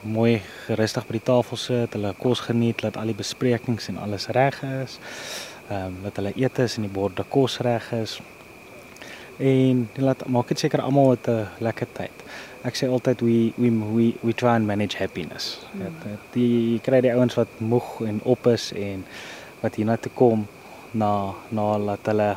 mooi 0.02 0.40
gerustig 0.66 1.06
by 1.08 1.18
die 1.18 1.26
tafel 1.26 1.60
sit, 1.60 1.94
hulle 1.96 2.14
kos 2.22 2.44
geniet, 2.46 2.80
dat 2.86 2.96
al 2.96 3.12
die 3.12 3.18
besprekings 3.18 3.90
en 3.92 3.98
alles 3.98 4.28
reg 4.36 4.62
is. 4.82 4.98
Ehm 5.68 5.92
um, 5.92 6.02
dat 6.06 6.16
hulle 6.16 6.32
eet 6.36 6.58
is 6.64 6.78
en 6.78 6.88
die 6.88 6.92
borde 6.92 7.26
kos 7.28 7.58
reg 7.66 7.92
is. 7.92 8.18
En 9.38 9.88
laat 9.94 10.26
maak 10.26 10.48
dit 10.48 10.58
seker 10.58 10.80
almal 10.80 11.10
het 11.10 11.28
'n 11.28 11.46
lekker 11.58 11.86
tyd 11.92 12.18
ek 12.66 12.74
sê 12.74 12.88
altyd 12.90 13.22
we 13.22 13.36
we 13.56 13.70
we 13.70 14.06
we 14.22 14.32
try 14.32 14.54
and 14.56 14.66
manage 14.66 14.96
happiness. 14.98 15.58
Mm. 15.72 15.82
Het, 15.82 16.20
die 16.34 16.80
kry 16.82 17.00
die 17.04 17.14
ouens 17.14 17.38
wat 17.38 17.60
moeg 17.62 18.00
en 18.06 18.20
op 18.24 18.46
is 18.50 18.72
en 18.74 19.04
wat 19.62 19.78
hier 19.78 19.86
na 19.86 19.96
toe 19.96 20.12
kom 20.14 20.46
na 20.90 21.34
na 21.54 21.78
laat 21.78 22.10
hulle 22.10 22.36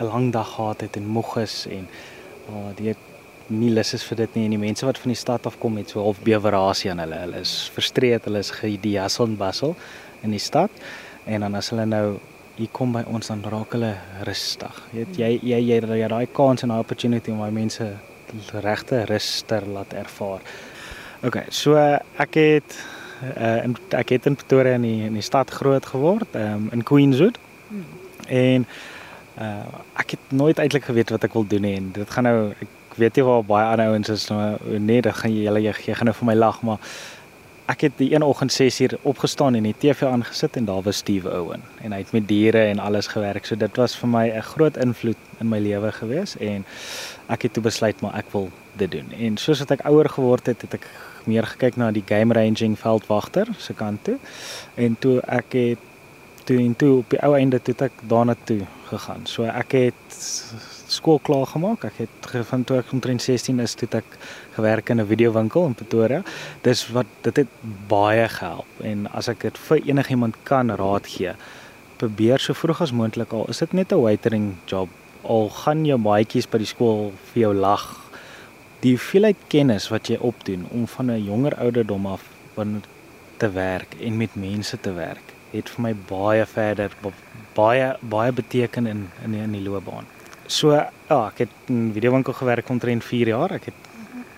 'n 0.00 0.10
lang 0.10 0.32
dag 0.32 0.54
gehad 0.56 0.80
het 0.80 0.96
en 0.96 1.06
moeg 1.06 1.36
is 1.38 1.66
en 1.70 1.88
oh, 2.50 2.70
die 2.76 2.94
nie 3.46 3.70
lus 3.70 3.94
is 3.94 4.02
vir 4.02 4.16
dit 4.16 4.34
nie 4.34 4.44
en 4.44 4.56
die 4.56 4.64
mense 4.66 4.86
wat 4.86 4.98
van 4.98 5.12
die 5.12 5.20
stad 5.20 5.46
af 5.46 5.58
kom 5.58 5.74
met 5.74 5.90
so 5.90 6.00
half 6.02 6.20
bewerasie 6.20 6.90
aan 6.90 6.98
hulle. 6.98 7.18
Hulle 7.26 7.40
is 7.40 7.70
frustreerd, 7.72 8.24
hulle 8.24 8.38
is 8.38 8.50
gediassel 8.50 9.26
en 9.26 9.36
bassel 9.36 9.76
in 10.22 10.30
die 10.30 10.40
stad 10.40 10.70
en 11.24 11.40
dan 11.40 11.54
as 11.54 11.70
hulle 11.70 11.86
nou 11.86 12.18
hier 12.56 12.70
kom 12.72 12.92
by 12.94 13.02
ons 13.10 13.30
dan 13.30 13.42
raak 13.50 13.74
hulle 13.74 13.94
rustig. 14.28 14.82
Jy 14.94 15.06
jy 15.18 15.30
jy 15.42 15.60
jy, 15.68 15.78
jy 16.00 16.10
daai 16.12 16.26
kans 16.32 16.62
en 16.62 16.74
daai 16.74 16.82
opportunity 16.82 17.32
om 17.34 17.42
daai 17.42 17.54
mense 17.54 17.88
regte 18.64 19.04
rus 19.10 19.30
ter 19.46 19.66
laat 19.66 19.94
ervaar. 19.94 20.44
OK, 21.24 21.40
so 21.54 21.78
ek 21.78 22.38
het 22.38 22.76
uh, 23.36 23.64
in 23.64 23.76
ek 23.96 24.14
het 24.16 24.26
in 24.30 24.38
Pretoria 24.38 24.78
in 24.78 24.86
die, 24.86 25.00
in 25.08 25.18
die 25.18 25.24
stad 25.24 25.50
groot 25.50 25.86
geword, 25.86 26.34
um, 26.38 26.68
in 26.74 26.84
Queenswood. 26.86 27.38
Hmm. 27.68 27.84
En 28.28 28.66
uh, 29.40 29.82
ek 30.02 30.16
het 30.16 30.32
nooit 30.36 30.58
eintlik 30.58 30.86
geweet 30.90 31.10
wat 31.14 31.26
ek 31.26 31.34
wil 31.36 31.46
doen 31.48 31.64
nie 31.66 31.76
en 31.78 31.90
dit 31.96 32.10
gaan 32.16 32.28
nou 32.28 32.38
ek 32.52 32.98
weet 33.00 33.18
nie 33.18 33.26
waar 33.26 33.42
baie 33.42 33.66
ander 33.66 33.90
ouens 33.90 34.10
is 34.12 34.28
nou 34.30 34.78
nee, 34.78 35.02
dit 35.02 35.16
gaan 35.18 35.32
jy 35.32 35.48
julle 35.48 35.62
jy, 35.64 35.74
jy 35.88 35.96
gaan 35.98 36.10
nou 36.10 36.14
vir 36.20 36.28
my 36.30 36.36
lag, 36.38 36.60
maar 36.62 36.92
ek 37.66 37.80
het 37.80 37.92
die 37.96 38.10
een 38.12 38.22
oggend 38.22 38.52
6 38.52 38.80
uur 38.80 38.98
opgestaan 39.02 39.54
en 39.54 39.62
die 39.62 39.74
TV 39.78 40.02
aangesit 40.02 40.56
en 40.56 40.64
daar 40.64 40.82
was 40.82 40.96
Steve 40.96 41.30
Owen 41.40 41.62
en 41.80 41.92
hy 41.92 41.98
het 42.02 42.12
met 42.12 42.28
diere 42.28 42.64
en 42.68 42.78
alles 42.78 43.06
gewerk. 43.06 43.46
So 43.46 43.56
dit 43.56 43.76
was 43.76 43.96
vir 43.96 44.08
my 44.08 44.26
'n 44.28 44.42
groot 44.42 44.76
invloed 44.76 45.16
in 45.40 45.48
my 45.48 45.58
lewe 45.58 45.92
gewees 45.92 46.36
en 46.36 46.64
ek 47.28 47.42
het 47.42 47.52
toe 47.52 47.62
besluit 47.62 48.00
maar 48.00 48.14
ek 48.14 48.32
wil 48.32 48.50
dit 48.76 48.90
doen. 48.90 49.12
En 49.18 49.36
soos 49.36 49.58
wat 49.58 49.70
ek 49.70 49.86
ouer 49.86 50.08
geword 50.08 50.46
het, 50.46 50.60
het 50.60 50.74
ek 50.74 50.86
meer 51.24 51.46
gekyk 51.46 51.76
na 51.76 51.90
die 51.90 52.04
game 52.06 52.34
ranging 52.34 52.78
veldwagter 52.78 53.48
se 53.58 53.72
kant 53.72 54.04
toe. 54.04 54.18
En 54.74 54.96
toe 54.98 55.20
ek 55.20 55.52
het 55.52 55.78
toe 56.44 56.58
en 56.58 56.76
toe 56.76 56.98
op 56.98 57.10
die 57.10 57.20
ou 57.22 57.34
einde 57.36 57.60
toe 57.62 57.74
ek 57.86 57.92
daarna 58.10 58.36
toe 58.44 58.60
gegaan. 58.90 59.26
So 59.26 59.44
ek 59.48 59.72
het 59.72 60.18
skool 60.94 61.18
klaar 61.24 61.46
gemaak. 61.46 61.84
Ek 61.88 62.04
het 62.04 62.30
van 62.50 62.64
toe 62.64 62.78
ek 62.78 62.92
omtrent 62.92 63.22
16 63.22 63.60
is 63.64 63.74
toe 63.74 63.88
ek 63.90 64.16
gewerk 64.56 64.90
in 64.90 65.00
'n 65.00 65.06
videowinkel 65.06 65.66
in 65.66 65.74
Pretoria. 65.74 66.22
Dis 66.62 66.88
wat 66.88 67.06
dit 67.22 67.36
het 67.36 67.48
baie 67.88 68.28
gehelp 68.28 68.80
en 68.82 69.06
as 69.12 69.28
ek 69.28 69.40
dit 69.40 69.58
vir 69.58 69.78
enigiemand 69.86 70.36
kan 70.44 70.70
raad 70.70 71.06
gee, 71.06 71.34
probeer 71.96 72.38
so 72.38 72.52
vroeg 72.52 72.80
as 72.80 72.92
moontlik 72.92 73.32
al 73.32 73.46
is 73.48 73.58
dit 73.58 73.72
net 73.72 73.92
'n 73.92 74.00
waitering 74.00 74.54
job 74.66 74.88
al 75.22 75.48
gaan 75.48 75.84
jou 75.86 75.98
maatjies 75.98 76.48
by 76.50 76.58
die 76.58 76.68
skool 76.68 77.12
vir 77.32 77.40
jou 77.40 77.54
lag, 77.54 77.84
die 78.84 78.92
hoeveelheid 78.96 79.36
kennis 79.48 79.88
wat 79.92 80.08
jy 80.08 80.18
opdoen 80.20 80.66
om 80.70 80.86
van 80.86 81.10
'n 81.10 81.24
jonger 81.24 81.54
ouderdom 81.54 82.06
af 82.06 82.22
van 82.54 82.82
te 83.36 83.50
werk 83.50 83.94
en 84.00 84.16
met 84.16 84.34
mense 84.34 84.80
te 84.80 84.92
werk, 84.92 85.23
het 85.54 85.70
vir 85.70 85.82
my 85.82 85.94
baie 86.08 86.46
verder 86.46 86.92
baie 87.54 87.96
baie 88.00 88.32
beteken 88.32 88.86
in 88.86 89.08
in 89.24 89.34
in 89.34 89.52
die 89.52 89.62
loopbaan. 89.62 90.06
So 90.46 90.74
ja, 90.74 91.20
ek 91.28 91.46
het 91.46 91.72
in 91.72 91.92
videowinkel 91.94 92.32
gewerk 92.32 92.68
omtrent 92.68 93.04
4 93.04 93.32
jaar. 93.32 93.52
Ek 93.52 93.70
het 93.70 93.74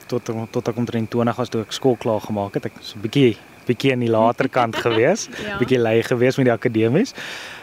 tot 0.06 0.30
tot 0.50 0.68
ek 0.68 0.76
omtrent 0.76 1.10
20 1.10 1.36
was 1.36 1.48
toe 1.50 1.62
ek 1.64 1.74
skool 1.74 1.96
klaar 1.96 2.20
gemaak 2.20 2.54
het. 2.54 2.66
Ek 2.70 2.76
was 2.78 2.94
'n 2.94 3.00
bietjie 3.00 3.36
bietjie 3.66 3.92
aan 3.92 4.04
die 4.04 4.10
later 4.10 4.48
kant 4.48 4.76
gewees, 4.86 5.28
ja. 5.42 5.58
bietjie 5.58 5.78
lui 5.78 6.02
gewees 6.02 6.36
met 6.36 6.46
die 6.46 6.54
akademies. 6.54 7.14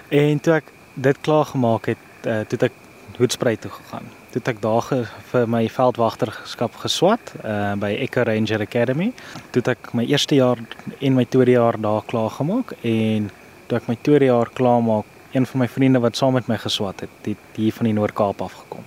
En 0.09 0.39
toe 0.39 0.59
ek 0.59 0.71
dit 0.93 1.21
klaar 1.21 1.45
gemaak 1.45 1.85
het, 1.93 2.03
uh, 2.25 2.43
toe 2.43 2.57
het 2.59 2.63
ek 2.69 2.79
Hoedspruit 3.17 3.61
toe 3.61 3.69
gegaan. 3.71 4.07
Toe 4.33 4.41
het 4.41 4.47
ek 4.47 4.61
daar 4.61 4.81
ge, 4.81 5.03
vir 5.29 5.47
my 5.47 5.67
veldwagterskap 5.69 6.75
geswat 6.81 7.33
uh, 7.43 7.75
by 7.77 7.91
Echo 7.93 8.23
Ranger 8.25 8.63
Academy. 8.65 9.11
Toe 9.53 9.61
het 9.61 9.69
ek 9.75 9.91
my 9.93 10.05
eerste 10.09 10.35
jaar 10.39 10.57
en 10.99 11.13
my 11.13 11.25
tweede 11.29 11.53
jaar 11.53 11.77
daar 11.77 12.01
klaar 12.09 12.33
gemaak 12.33 12.73
en 12.81 13.29
toe 13.67 13.77
ek 13.77 13.87
my 13.87 13.97
tweede 14.01 14.25
jaar 14.25 14.49
klaar 14.53 14.81
maak, 14.83 15.05
een 15.33 15.45
van 15.49 15.63
my 15.63 15.67
vriende 15.67 15.99
wat 15.99 16.17
saam 16.17 16.33
met 16.37 16.47
my 16.47 16.57
geswat 16.61 17.05
het, 17.05 17.13
het 17.25 17.57
hier 17.57 17.73
van 17.73 17.89
die 17.89 17.95
Noord-Kaap 17.97 18.41
af 18.41 18.53
gekom. 18.63 18.85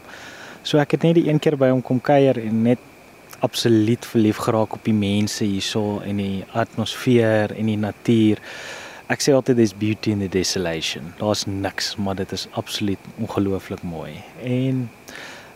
So 0.62 0.78
ek 0.78 0.96
het 0.96 1.02
net 1.06 1.14
die 1.18 1.28
een 1.28 1.38
keer 1.42 1.56
by 1.58 1.70
hom 1.70 1.82
kom 1.82 2.00
kuier 2.00 2.38
en 2.42 2.62
net 2.66 2.82
absoluut 3.44 4.06
verlief 4.06 4.40
geraak 4.46 4.74
op 4.78 4.84
die 4.84 4.96
mense 4.96 5.44
hierso 5.44 6.00
en 6.06 6.20
die 6.22 6.44
atmosfeer 6.56 7.52
en 7.54 7.70
die 7.70 7.78
natuur. 7.78 8.40
Ek 9.12 9.22
sê 9.22 9.34
altyd 9.36 9.60
there's 9.60 9.74
beauty 9.76 10.10
in 10.10 10.24
the 10.24 10.28
desolation. 10.28 11.12
Daar's 11.20 11.44
niks, 11.46 11.94
maar 11.96 12.16
dit 12.18 12.32
is 12.32 12.48
absoluut 12.58 13.10
ongelooflik 13.22 13.82
mooi. 13.86 14.16
En 14.42 14.88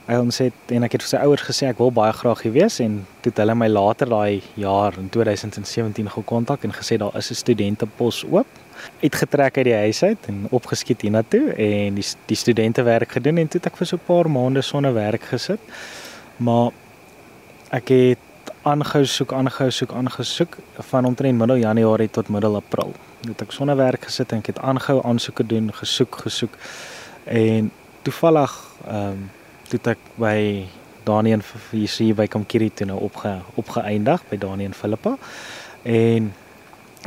hy 0.06 0.18
het 0.18 0.34
sê 0.34 0.48
en 0.74 0.86
ek 0.86 0.96
het 0.96 1.04
vir 1.06 1.12
sy 1.12 1.22
ouers 1.22 1.46
gesê 1.46 1.68
ek 1.70 1.82
wil 1.82 1.92
baie 1.94 2.14
graag 2.14 2.44
hier 2.46 2.54
wees 2.54 2.78
en 2.82 3.00
toe 3.22 3.30
het 3.30 3.42
hulle 3.42 3.54
my 3.58 3.68
later 3.70 4.10
daai 4.10 4.42
jaar 4.58 4.96
in 4.98 5.10
2017 5.10 6.10
gekontak 6.14 6.64
en 6.66 6.74
gesê 6.74 6.98
daar 6.98 7.14
is 7.18 7.30
'n 7.30 7.42
studentepos 7.42 8.24
oop. 8.30 8.59
Uitgetrek 9.02 9.56
uit 9.56 9.64
die 9.64 9.74
huis 9.74 10.02
uit 10.02 10.26
en 10.26 10.46
opgeskiet 10.50 11.00
hiernatoe 11.00 11.52
en 11.52 11.94
die 11.94 12.06
die 12.26 12.36
studente 12.36 12.82
werk 12.82 13.12
gedoen 13.18 13.38
en 13.42 13.48
toe 13.48 13.60
het 13.60 13.72
ek 13.72 13.76
vir 13.76 13.86
so 13.86 13.96
'n 13.96 14.06
paar 14.06 14.30
maande 14.30 14.62
sonder 14.62 14.94
werk 14.94 15.22
gesit. 15.22 15.60
Maar 16.36 16.70
ek 17.70 17.88
het 17.88 18.18
aangehou 18.62 19.04
soek, 19.06 19.32
aangehou 19.32 19.70
soek, 19.70 19.92
aangehou 19.92 20.24
soek 20.24 20.56
van 20.90 21.04
omtrent 21.04 21.38
middel 21.38 21.56
Januarie 21.56 22.10
tot 22.10 22.28
middel 22.28 22.56
April. 22.56 22.94
Het 23.26 23.42
ek 23.42 23.52
sonder 23.52 23.76
werk 23.76 24.04
gesit 24.04 24.32
en 24.32 24.38
ek 24.38 24.46
het 24.46 24.58
aangehou 24.58 25.02
aansoeke 25.04 25.46
doen, 25.46 25.72
gesoek, 25.72 26.16
gesoek. 26.16 26.56
En 27.24 27.70
toevallig 28.02 28.52
ehm 28.86 29.06
um, 29.06 29.30
toe 29.70 29.80
ek 29.84 29.98
by 30.18 30.66
Daniel 31.04 31.42
hier 31.70 31.88
sien 31.88 32.14
by 32.14 32.26
Kamkiri 32.26 32.70
toe 32.74 32.86
nou 32.90 32.98
opge 33.06 33.36
opgeëindig 33.60 34.24
by 34.30 34.38
Daniel 34.40 34.72
Philippa. 34.76 35.16
En 35.82 36.32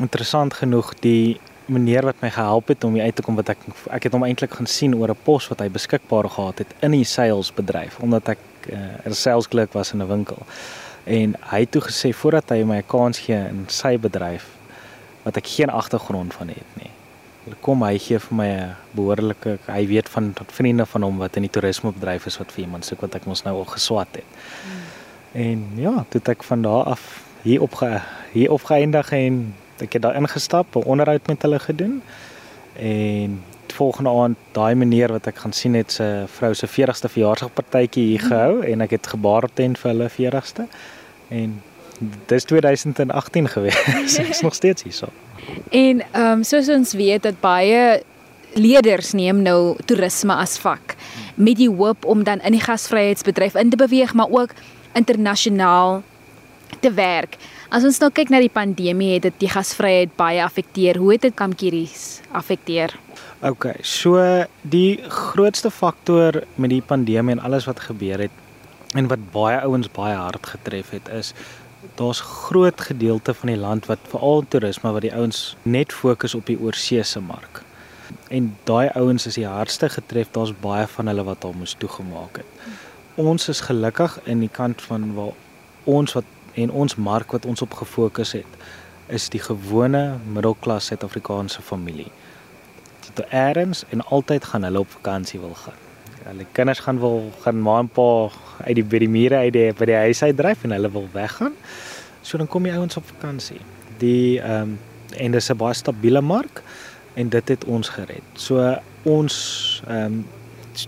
interessant 0.01 0.53
genoeg 0.53 0.93
die 1.03 1.39
meneer 1.65 2.05
wat 2.05 2.19
my 2.21 2.29
gehelp 2.29 2.67
het 2.67 2.83
om 2.83 2.97
uit 2.99 3.15
te 3.15 3.21
kom 3.21 3.35
wat 3.39 3.49
ek 3.53 3.61
ek 3.95 4.07
het 4.07 4.15
hom 4.15 4.25
eintlik 4.27 4.53
gaan 4.57 4.67
sien 4.67 4.95
oor 4.95 5.11
'n 5.11 5.23
pos 5.23 5.47
wat 5.47 5.59
hy 5.59 5.69
beskikbaar 5.69 6.29
gehad 6.29 6.57
het 6.57 6.73
in 6.81 6.91
die 6.91 7.03
salesbedryf 7.03 7.99
omdat 7.99 8.29
ek 8.35 8.41
uh, 8.71 9.07
'n 9.07 9.13
salesklerk 9.13 9.73
was 9.73 9.93
in 9.93 10.01
'n 10.01 10.07
winkel. 10.07 10.41
En 11.03 11.35
hy 11.51 11.59
het 11.59 11.71
toe 11.71 11.81
gesê 11.81 12.13
voordat 12.13 12.49
hy 12.49 12.63
my 12.63 12.77
'n 12.77 12.87
kans 12.87 13.19
gee 13.19 13.35
in 13.35 13.65
sy 13.67 13.97
bedryf 13.97 14.45
wat 15.23 15.37
ek 15.37 15.47
geen 15.47 15.69
agtergrond 15.69 16.33
van 16.33 16.47
het 16.47 16.71
nie. 16.75 16.91
Kom 17.61 17.83
hy 17.83 17.97
gee 17.97 18.19
vir 18.19 18.35
my 18.35 18.47
'n 18.47 18.75
behoorlike 18.91 19.57
hy 19.67 19.87
weet 19.87 20.09
van 20.09 20.33
vriende 20.47 20.85
van 20.85 21.01
hom 21.01 21.17
wat 21.17 21.35
in 21.35 21.41
die 21.41 21.51
toerismebedryf 21.51 22.25
is 22.25 22.37
wat 22.37 22.51
vir 22.51 22.63
iemand 22.63 22.85
soek 22.85 23.01
wat 23.01 23.15
ek 23.15 23.25
mos 23.25 23.43
nou 23.43 23.57
al 23.57 23.65
geswat 23.65 24.07
het. 24.11 24.25
Hmm. 24.63 24.83
En 25.33 25.67
ja, 25.75 26.05
toe 26.09 26.21
ek 26.25 26.43
van 26.43 26.61
daar 26.61 26.83
af 26.83 27.23
hier 27.41 27.61
op 27.61 27.79
hier 28.31 28.51
opgeëindig 28.51 29.11
en 29.11 29.55
ek 29.83 29.93
het 29.97 30.01
daar 30.01 30.15
ingestap, 30.15 30.75
'n 30.75 30.87
onderhoud 30.87 31.27
met 31.27 31.41
hulle 31.41 31.59
gedoen. 31.59 32.01
En 32.79 33.41
volgende 33.73 34.09
aand 34.09 34.37
daai 34.51 34.75
meneer 34.75 35.11
wat 35.11 35.27
ek 35.27 35.37
gaan 35.43 35.53
sien 35.53 35.73
het 35.73 35.91
se 35.91 36.23
vrou 36.37 36.53
se 36.53 36.67
40ste 36.67 37.09
verjaarsdagpartytjie 37.09 38.05
hier 38.05 38.19
gehou 38.19 38.55
mm. 38.55 38.63
en 38.71 38.81
ek 38.81 38.97
het 38.97 39.07
gebaar 39.07 39.47
tent 39.53 39.79
vir 39.81 39.91
hulle 39.91 40.09
40ste. 40.13 40.67
En 41.33 41.61
dis 42.29 42.43
2018 42.43 43.49
gewees. 43.49 44.17
Ek's 44.21 44.41
nog 44.41 44.53
steeds 44.53 44.83
hier 44.83 44.93
so. 44.93 45.09
En 45.69 46.01
ehm 46.11 46.31
um, 46.31 46.43
soos 46.43 46.69
ons 46.69 46.93
weet 46.93 47.23
dat 47.23 47.39
baie 47.41 48.01
leerders 48.53 49.13
neem 49.17 49.41
nou 49.41 49.75
toerisme 49.85 50.35
as 50.35 50.57
vak 50.61 50.95
met 51.35 51.57
die 51.57 51.69
hoop 51.69 52.05
om 52.05 52.23
dan 52.23 52.41
in 52.45 52.53
die 52.53 52.61
gasvryheidsbedryf 52.61 53.55
in 53.55 53.69
te 53.69 53.75
beweeg, 53.75 54.13
maar 54.13 54.29
ook 54.29 54.53
internasionaal 54.93 56.03
te 56.79 56.93
werk. 56.93 57.37
As 57.73 57.81
ons 57.87 57.97
nou 57.97 58.11
kyk 58.13 58.29
na 58.29 58.37
die 58.37 58.51
pandemie, 58.53 59.15
het 59.15 59.23
dit 59.25 59.37
die 59.41 59.49
gasvryheid 59.49 60.11
baie 60.13 60.43
affekteer. 60.45 60.99
Hoe 61.01 61.15
het 61.15 61.23
dit 61.25 61.33
Kamkieries 61.33 62.03
affekteer? 62.37 62.91
OK, 63.41 63.71
so 63.81 64.21
die 64.61 64.99
grootste 65.09 65.71
faktor 65.73 66.43
met 66.53 66.69
die 66.69 66.83
pandemie 66.85 67.33
en 67.33 67.41
alles 67.41 67.65
wat 67.65 67.81
gebeur 67.81 68.21
het 68.27 68.35
en 68.93 69.09
wat 69.09 69.23
baie 69.33 69.57
ouens 69.65 69.89
baie 69.89 70.13
hard 70.13 70.45
getref 70.51 70.91
het 70.93 71.09
is 71.09 71.31
daar's 71.97 72.21
groot 72.21 72.77
gedeelte 72.81 73.33
van 73.33 73.49
die 73.49 73.57
land 73.57 73.89
wat 73.89 74.05
veral 74.11 74.45
toerisme 74.53 74.91
wat 74.93 75.07
die 75.07 75.13
ouens 75.17 75.41
net 75.65 75.89
fokus 75.93 76.37
op 76.37 76.45
die 76.45 76.59
oorseese 76.61 77.25
mark. 77.25 77.63
En 78.29 78.51
daai 78.69 78.93
ouens 78.93 79.25
is 79.25 79.39
die 79.41 79.49
hardste 79.49 79.89
getref. 79.89 80.29
Daar's 80.37 80.53
baie 80.61 80.85
van 80.93 81.09
hulle 81.09 81.25
wat 81.25 81.49
al 81.49 81.57
moes 81.57 81.73
toegemaak 81.81 82.37
het. 82.43 82.69
Ons 83.17 83.49
is 83.49 83.65
gelukkig 83.65 84.19
in 84.29 84.45
die 84.45 84.53
kant 84.61 84.85
van 84.85 85.09
waar 85.17 85.33
ons 85.89 86.13
wat 86.13 86.32
en 86.53 86.71
ons 86.71 86.95
mark 86.95 87.31
wat 87.31 87.45
ons 87.45 87.61
op 87.61 87.73
gefokus 87.73 88.31
het 88.37 88.59
is 89.07 89.29
die 89.29 89.41
gewone 89.41 90.17
middelklas 90.25 90.85
Suid-Afrikaanse 90.85 91.61
familie. 91.61 92.11
Dit 93.03 93.25
eerens 93.29 93.83
en 93.89 94.01
altyd 94.01 94.45
gaan 94.45 94.63
hulle 94.63 94.79
op 94.79 94.89
vakansie 94.89 95.39
wil 95.39 95.55
gaan. 95.55 95.81
Hulle 96.23 96.45
kinders 96.51 96.79
gaan 96.79 96.99
wil 96.99 97.31
gaan 97.43 97.59
ma 97.61 97.79
en 97.79 97.89
pa 97.91 98.29
uit 98.63 98.77
die 98.79 98.85
by 98.87 99.01
die 99.03 99.11
mure 99.11 99.41
uit 99.43 99.53
die 99.53 99.67
by 99.75 99.89
die 99.91 99.99
huis 100.05 100.23
uit 100.23 100.37
dryf 100.39 100.63
en 100.63 100.71
hulle 100.71 100.91
wil 100.91 101.09
weggaan. 101.13 101.55
So 102.21 102.39
dan 102.39 102.47
kom 102.47 102.63
die 102.63 102.73
ouens 102.73 102.97
op 102.97 103.07
vakansie. 103.15 103.59
Die 103.99 104.39
ehm 104.39 104.73
um, 104.73 104.79
en 105.13 105.31
dis 105.31 105.49
'n 105.49 105.57
baie 105.57 105.73
stabiele 105.73 106.21
mark 106.21 106.63
en 107.13 107.29
dit 107.29 107.49
het 107.49 107.65
ons 107.65 107.89
gered. 107.89 108.23
So 108.33 108.77
ons 109.03 109.35
ehm 109.87 110.05
um, 110.05 110.25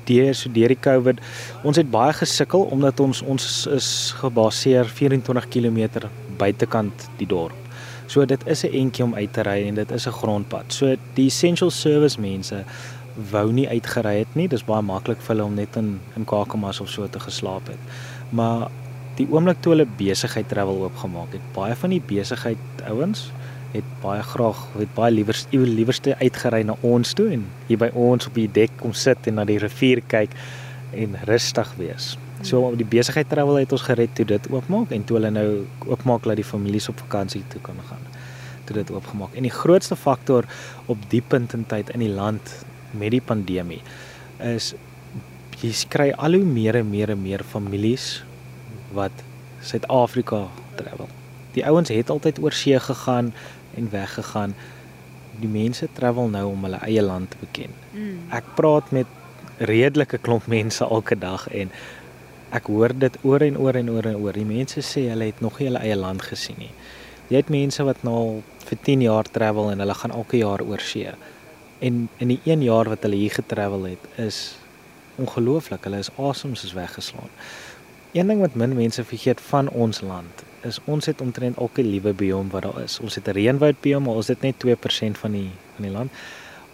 deur 0.06 0.34
so 0.36 0.52
deur 0.54 0.74
die 0.74 0.80
Covid. 0.80 1.22
Ons 1.64 1.78
het 1.82 1.92
baie 1.92 2.14
gesukkel 2.14 2.68
omdat 2.74 3.00
ons 3.00 3.22
ons 3.22 3.68
is 3.76 3.90
gebaseer 4.22 4.86
24 4.86 5.48
km 5.54 6.08
buitekant 6.38 7.08
die 7.20 7.28
dorp. 7.28 7.56
So 8.08 8.26
dit 8.26 8.42
is 8.48 8.64
'n 8.64 8.74
entjie 8.74 9.04
om 9.04 9.16
uit 9.16 9.34
te 9.34 9.42
ry 9.42 9.68
en 9.68 9.76
dit 9.76 9.92
is 9.92 10.08
'n 10.08 10.12
grondpad. 10.12 10.74
So 10.74 10.96
die 11.14 11.26
essential 11.26 11.72
service 11.72 12.20
mense 12.20 12.64
wou 13.32 13.52
nie 13.52 13.68
uitgery 13.70 14.18
het 14.18 14.36
nie. 14.36 14.48
Dis 14.48 14.64
baie 14.64 14.82
maklik 14.82 15.22
vir 15.22 15.36
hulle 15.36 15.46
om 15.46 15.56
net 15.56 15.76
in 15.76 16.00
in 16.16 16.26
Kakamas 16.26 16.82
of 16.82 16.90
so 16.90 17.08
te 17.08 17.20
geslaap 17.20 17.68
het. 17.68 17.80
Maar 18.30 18.70
die 19.16 19.28
oomblik 19.32 19.62
toe 19.62 19.72
hulle 19.72 19.88
besigheid 19.98 20.48
travel 20.50 20.84
oopgemaak 20.84 21.32
het, 21.32 21.42
baie 21.54 21.76
van 21.76 21.90
die 21.90 22.02
besigheid 22.02 22.58
ouens 22.88 23.32
het 23.76 23.96
baie 24.02 24.24
graag 24.24 24.62
het 24.78 24.94
baie 24.96 25.14
liewer 25.14 25.38
liewerste 25.52 26.16
uitgery 26.20 26.62
na 26.64 26.76
ons 26.82 27.14
toe 27.18 27.30
en 27.36 27.46
hier 27.68 27.80
by 27.82 27.92
ons 27.94 28.28
op 28.30 28.38
die 28.38 28.48
dek 28.52 28.78
kom 28.82 28.94
sit 28.94 29.28
en 29.28 29.40
na 29.40 29.46
die 29.48 29.60
rivier 29.62 30.02
kyk 30.12 30.36
en 30.96 31.18
rustig 31.28 31.74
wees. 31.80 32.14
So 32.46 32.62
om 32.70 32.78
die 32.80 32.88
besigheid 32.88 33.30
travel 33.32 33.60
het 33.62 33.74
ons 33.76 33.86
gered 33.88 34.14
toe 34.16 34.26
dit 34.28 34.48
oopmaak 34.52 34.92
en 34.96 35.04
toe 35.08 35.18
hulle 35.20 35.32
nou 35.34 35.48
oopmaak 35.88 36.28
dat 36.28 36.40
die 36.40 36.48
families 36.48 36.90
op 36.92 37.00
vakansie 37.04 37.44
toe 37.54 37.62
kan 37.64 37.80
gaan. 37.90 38.04
Toe 38.66 38.78
dit 38.80 38.92
oopgemaak. 38.92 39.36
En 39.36 39.46
die 39.46 39.54
grootste 39.54 39.96
faktor 39.96 40.48
op 40.92 41.10
die 41.12 41.22
punt 41.22 41.54
in 41.54 41.66
tyd 41.70 41.92
in 41.94 42.04
die 42.04 42.12
land 42.12 42.54
met 42.96 43.12
die 43.16 43.24
pandemie 43.24 43.82
is 44.44 44.74
jy 45.62 45.72
kry 45.90 46.10
al 46.12 46.36
hoe 46.36 46.48
meer 46.48 46.82
en 46.82 46.90
meer 46.92 47.14
en 47.14 47.22
meer 47.22 47.44
families 47.44 48.24
wat 48.96 49.24
Suid-Afrika 49.66 50.46
travel. 50.78 51.10
Die 51.56 51.64
ouens 51.66 51.90
het 51.90 52.12
altyd 52.12 52.42
oor 52.44 52.54
see 52.54 52.80
gegaan 52.80 53.32
en 53.76 53.90
weggegaan. 53.92 54.56
Die 55.40 55.52
mense 55.52 55.88
travel 55.94 56.30
nou 56.32 56.46
om 56.54 56.64
hulle 56.68 56.80
eie 56.88 57.04
land 57.04 57.32
te 57.32 57.38
beken. 57.44 57.76
Mm. 57.94 58.18
Ek 58.36 58.48
praat 58.56 58.92
met 58.96 59.08
redelike 59.58 60.18
klomp 60.18 60.48
mense 60.52 60.84
elke 60.84 61.16
dag 61.20 61.48
en 61.52 61.72
ek 62.56 62.68
hoor 62.72 62.94
dit 62.96 63.18
oor 63.24 63.44
en 63.44 63.58
oor 63.58 63.80
en 63.80 63.90
oor 63.92 64.10
en 64.12 64.20
oor. 64.20 64.36
Die 64.36 64.48
mense 64.48 64.84
sê 64.84 65.08
hulle 65.12 65.32
het 65.32 65.42
nog 65.44 65.60
nie 65.60 65.70
hulle 65.70 65.84
eie 65.84 65.96
land 66.00 66.24
gesien 66.24 66.60
nie. 66.60 66.72
Jy 67.30 67.42
het 67.42 67.50
mense 67.50 67.84
wat 67.84 68.04
nou 68.06 68.16
al 68.16 68.36
vir 68.66 68.82
10 68.86 69.06
jaar 69.06 69.30
travel 69.30 69.72
en 69.72 69.82
hulle 69.84 69.96
gaan 69.98 70.14
elke 70.14 70.38
jaar 70.38 70.62
oor 70.64 70.84
see. 70.84 71.12
En 71.80 72.06
in 72.24 72.32
die 72.32 72.40
1 72.46 72.64
jaar 72.64 72.90
wat 72.90 73.04
hulle 73.04 73.20
hier 73.20 73.34
getravel 73.34 73.90
het, 73.92 74.06
is 74.22 74.58
ongelooflik. 75.22 75.84
Hulle 75.88 76.04
is 76.04 76.12
awesome 76.18 76.56
soos 76.56 76.76
weggeslaan. 76.78 77.32
Een 78.16 78.28
ding 78.28 78.40
wat 78.40 78.54
min 78.56 78.72
mense 78.76 79.04
vergeet 79.04 79.42
van 79.42 79.70
ons 79.70 79.98
land 80.02 80.44
is 80.64 80.78
ons 80.88 81.06
het 81.06 81.22
omtrent 81.22 81.58
elke 81.60 81.84
liewe 81.84 82.14
biom 82.16 82.48
wat 82.50 82.64
daar 82.64 82.78
is. 82.84 83.00
Ons 83.04 83.16
het 83.16 83.28
'n 83.28 83.36
reënwoud 83.36 83.82
biom, 83.82 84.04
maar 84.04 84.16
ons 84.16 84.28
het 84.28 84.42
net 84.42 84.60
2% 84.60 85.18
van 85.18 85.32
die 85.32 85.50
van 85.76 85.84
die 85.84 85.92
land. 85.92 86.12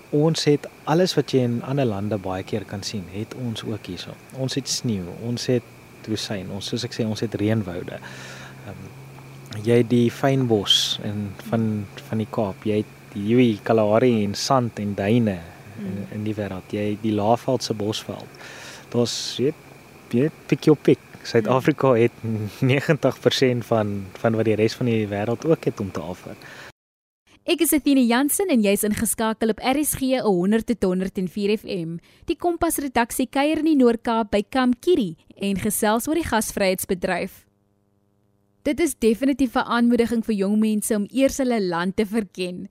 ons 0.10 0.44
het 0.44 0.68
alles 0.84 1.14
wat 1.16 1.32
jy 1.32 1.40
in 1.40 1.64
ander 1.64 1.86
lande 1.86 2.18
baie 2.18 2.44
keer 2.44 2.66
kan 2.66 2.84
sien, 2.84 3.04
het 3.14 3.36
ons 3.36 3.64
ook 3.64 3.86
hierso. 3.86 4.12
Ons 4.38 4.54
het 4.54 4.70
sneeu, 4.70 5.06
ons 5.24 5.46
het 5.46 5.64
woestyn, 6.08 6.50
ons 6.52 6.66
soos 6.66 6.84
ek 6.84 6.94
sê, 6.94 7.06
ons 7.06 7.20
het 7.20 7.34
reënwoude. 7.34 8.00
Um, 8.68 8.82
jy 9.64 9.78
het 9.78 9.90
die 9.90 10.12
fynbos 10.12 11.00
en 11.04 11.34
van 11.50 11.86
van 11.96 12.18
die 12.18 12.28
Kaap, 12.32 12.64
jy 12.64 12.76
het 12.76 12.86
die 13.14 13.60
Kalahari 13.64 14.24
en 14.24 14.36
sand 14.36 14.80
en 14.80 14.96
duine 14.96 15.40
in, 15.80 15.86
mm. 15.86 16.12
in 16.12 16.24
die 16.24 16.36
wêreld. 16.36 16.72
Jy 16.72 16.90
het 16.92 17.02
die 17.02 17.16
Laagveldse 17.16 17.74
bosveld. 17.74 18.28
Daar's 18.90 19.36
weet 19.38 19.56
weet 20.12 20.32
pik 20.48 20.64
jou 20.64 20.76
pik. 20.76 21.11
Suid-Afrika 21.24 21.94
het 21.94 22.12
90% 22.74 23.66
van 23.68 24.06
van 24.22 24.36
wat 24.36 24.46
die 24.46 24.56
res 24.56 24.76
van 24.76 24.86
die 24.86 25.08
wêreld 25.08 25.46
ook 25.46 25.66
het 25.66 25.80
om 25.80 25.92
te 25.92 26.02
offer. 26.02 26.36
Ek 27.44 27.64
is 27.66 27.74
Athene 27.74 28.04
Jansen 28.06 28.52
en 28.54 28.62
jy's 28.62 28.84
ingeskakel 28.86 29.50
op 29.50 29.62
RSG 29.66 30.22
100 30.22 30.68
tot 30.70 30.84
104 30.84 31.58
FM. 31.58 31.96
Die 32.30 32.38
Kompas 32.38 32.78
redaksie 32.78 33.26
kuier 33.26 33.64
in 33.64 33.66
die 33.72 33.80
Noord-Kaap 33.80 34.30
by 34.32 34.44
Kamkiri 34.46 35.16
en 35.42 35.58
gesels 35.58 36.06
oor 36.08 36.20
die 36.22 36.28
gasvryheidsbedryf. 36.28 37.42
Dit 38.62 38.80
is 38.80 38.94
definitief 38.94 39.56
'n 39.56 39.66
aanmoediging 39.66 40.22
vir 40.26 40.36
jong 40.36 40.60
mense 40.60 40.96
om 40.96 41.08
eers 41.10 41.38
hulle 41.38 41.62
land 41.62 41.96
te 41.96 42.06
verken. 42.06 42.70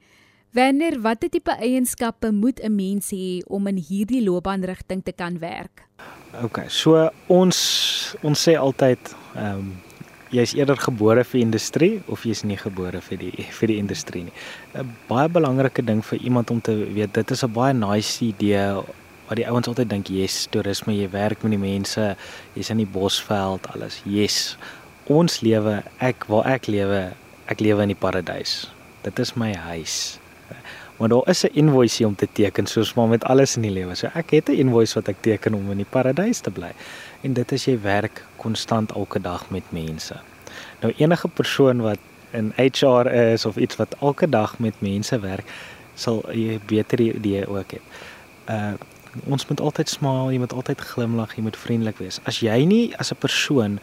Wanneer 0.53 1.01
watter 1.01 1.29
tipe 1.29 1.51
eienskappe 1.51 2.33
moet 2.33 2.61
'n 2.63 2.75
mens 2.75 3.11
hê 3.11 3.43
om 3.47 3.67
in 3.67 3.77
hierdie 3.77 4.23
loopbaanrigting 4.23 5.03
te 5.03 5.13
kan 5.13 5.39
werk? 5.39 5.87
OK, 6.39 6.63
so 6.71 6.95
ons 7.27 7.59
ons 8.23 8.39
sê 8.39 8.55
altyd 8.55 9.15
ehm 9.35 9.59
um, 9.59 9.71
jy's 10.31 10.53
eerder 10.55 10.79
gebore 10.79 11.25
vir 11.27 11.41
industrie 11.43 11.97
of 12.07 12.23
jy's 12.23 12.45
nie 12.47 12.59
gebore 12.59 13.01
vir 13.03 13.19
die 13.19 13.47
vir 13.51 13.71
die 13.73 13.79
industrie 13.83 14.23
nie. 14.29 14.35
'n 14.79 14.93
Baie 15.09 15.29
belangrike 15.29 15.83
ding 15.83 16.05
vir 16.07 16.23
iemand 16.23 16.51
om 16.55 16.61
te 16.61 16.75
weet, 16.95 17.13
dit 17.15 17.31
is 17.31 17.43
'n 17.43 17.53
baie 17.53 17.75
nice 17.75 18.23
idee 18.23 18.79
wat 19.27 19.37
die 19.37 19.47
ouens 19.47 19.67
altyd 19.67 19.89
dink, 19.91 20.09
"Yes, 20.09 20.47
toerisme, 20.47 20.95
jy 20.95 21.11
werk 21.11 21.43
met 21.43 21.51
die 21.51 21.59
mense, 21.59 22.17
jy's 22.55 22.71
in 22.71 22.79
die 22.79 22.87
bosveld, 22.87 23.67
alles. 23.75 24.03
Yes. 24.05 24.57
Ons 25.07 25.41
lewe, 25.41 25.83
ek 25.99 26.25
waar 26.29 26.47
ek 26.47 26.67
lewe, 26.67 27.13
ek 27.47 27.61
lewe 27.61 27.83
in 27.83 27.89
die 27.89 28.03
paradys. 28.07 28.71
Dit 29.03 29.19
is 29.19 29.35
my 29.37 29.53
huis." 29.55 30.19
Maar 31.01 31.09
daar 31.09 31.29
is 31.29 31.43
'n 31.43 31.57
invoice 31.57 32.07
om 32.07 32.15
te 32.15 32.29
teken 32.33 32.67
soos 32.67 32.95
maar 32.95 33.09
met 33.09 33.25
alles 33.25 33.57
in 33.57 33.63
die 33.63 33.71
lewe. 33.71 33.95
So 33.95 34.09
ek 34.15 34.31
het 34.31 34.49
'n 34.49 34.53
invoice 34.53 34.95
wat 34.95 35.09
ek 35.09 35.17
teken 35.21 35.55
om 35.55 35.71
in 35.71 35.77
die 35.77 35.91
paradys 35.91 36.41
te 36.41 36.51
bly 36.51 36.73
en 37.21 37.33
dit 37.33 37.53
is 37.53 37.65
jy 37.65 37.81
werk 37.81 38.25
konstant 38.37 38.93
elke 38.93 39.21
dag 39.21 39.51
met 39.51 39.63
mense. 39.69 40.15
Nou 40.81 40.95
enige 40.97 41.29
persoon 41.29 41.81
wat 41.81 41.99
in 42.31 42.53
HR 42.57 43.07
is 43.07 43.45
of 43.45 43.57
iets 43.57 43.77
wat 43.77 43.97
elke 44.01 44.29
dag 44.29 44.59
met 44.59 44.75
mense 44.79 45.21
werk, 45.21 45.45
sal 45.95 46.25
jy 46.33 46.61
beter 46.67 47.01
idee 47.01 47.47
ook 47.49 47.73
hê. 47.73 47.81
Uh 48.49 48.73
ons 49.27 49.47
moet 49.47 49.61
altyd 49.61 49.89
smile, 49.89 50.33
jy 50.33 50.39
moet 50.39 50.53
altyd 50.53 50.81
glimlag, 50.81 51.35
jy 51.35 51.43
moet 51.43 51.57
vriendelik 51.57 51.99
wees. 51.99 52.21
As 52.25 52.41
jy 52.41 52.65
nie 52.65 52.97
as 52.97 53.11
'n 53.11 53.17
persoon 53.19 53.79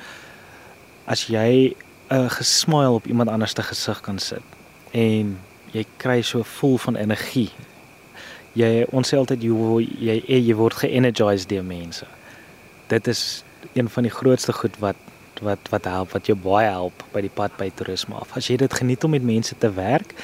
as 1.06 1.28
jy 1.28 1.76
'n 2.10 2.16
uh, 2.16 2.30
gesmile 2.30 2.90
op 2.90 3.08
iemand 3.08 3.30
anders 3.30 3.52
se 3.52 3.64
gesig 3.64 4.02
kan 4.02 4.20
sit 4.20 4.44
en 4.92 5.38
jy 5.74 5.86
kry 5.98 6.22
so 6.22 6.44
vol 6.58 6.78
van 6.78 6.96
energie. 6.96 7.50
Jy 8.58 8.86
ons 8.92 9.10
sê 9.10 9.18
altyd 9.18 9.44
jy 9.44 9.84
jy 10.00 10.40
jy 10.40 10.56
word 10.56 10.80
ge-energized 10.84 11.50
deur 11.50 11.66
mense 11.66 12.08
dit 12.88 13.08
is 13.08 13.44
een 13.74 13.90
van 13.90 14.04
die 14.04 14.12
grootste 14.12 14.54
goed 14.54 14.78
wat 14.80 14.96
wat 15.42 15.60
wat 15.70 15.86
help 15.86 16.12
wat 16.12 16.26
jou 16.26 16.38
baie 16.38 16.70
help 16.70 17.04
by 17.14 17.22
die 17.22 17.34
pad 17.34 17.54
by 17.60 17.70
toerisme 17.70 18.16
af. 18.18 18.32
As 18.38 18.48
jy 18.50 18.58
dit 18.58 18.74
geniet 18.74 19.04
om 19.04 19.14
met 19.14 19.24
mense 19.24 19.56
te 19.58 19.70
werk 19.74 20.16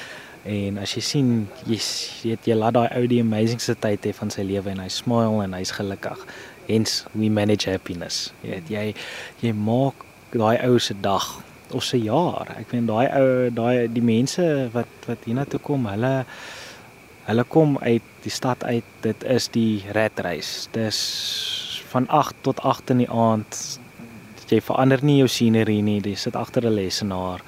en 0.44 0.78
as 0.82 0.96
jy 0.96 1.02
sien 1.06 1.28
jy 1.68 1.78
weet 2.24 2.48
jy 2.50 2.56
laat 2.58 2.74
daai 2.74 2.88
ou 2.98 3.06
die 3.08 3.20
amazing 3.22 3.62
se 3.62 3.76
tyd 3.78 4.04
hê 4.04 4.14
van 4.16 4.32
sy 4.34 4.42
lewe 4.42 4.72
en 4.72 4.82
hy 4.82 4.90
smile 4.90 5.44
en 5.44 5.54
hy's 5.54 5.70
gelukkig. 5.76 6.26
Hence 6.66 7.04
we 7.14 7.30
manage 7.30 7.70
happiness. 7.70 8.32
Jy 8.42 8.50
weet 8.50 8.74
jy 8.74 8.84
jy 9.44 9.54
maak 9.54 10.02
daai 10.34 10.58
ou 10.66 10.80
se 10.82 10.96
dag 10.98 11.30
of 11.72 11.84
se 11.84 11.98
jaar. 11.98 12.50
Ek 12.58 12.70
weet 12.70 12.86
daai 12.88 13.06
ou 13.20 13.50
daai 13.54 13.88
die 13.92 14.04
mense 14.04 14.44
wat 14.74 15.08
wat 15.08 15.24
hiernatoe 15.24 15.60
kom, 15.60 15.86
hulle 15.86 16.24
hulle 17.24 17.44
kom 17.48 17.78
uit 17.80 18.04
die 18.24 18.32
stad 18.32 18.64
uit. 18.64 18.84
Dit 19.00 19.24
is 19.24 19.48
die 19.48 19.84
redreis. 19.96 20.68
Dis 20.72 21.00
van 21.92 22.08
8 22.08 22.34
tot 22.42 22.60
8 22.60 22.90
in 22.90 23.04
die 23.04 23.10
aand. 23.10 23.80
Jy 24.48 24.60
verander 24.60 25.00
nie 25.02 25.16
jou 25.22 25.28
scenery 25.28 25.80
nie, 25.80 26.00
jy 26.04 26.14
sit 26.14 26.36
agter 26.36 26.66
'n 26.66 26.74
lesenaar. 26.74 27.40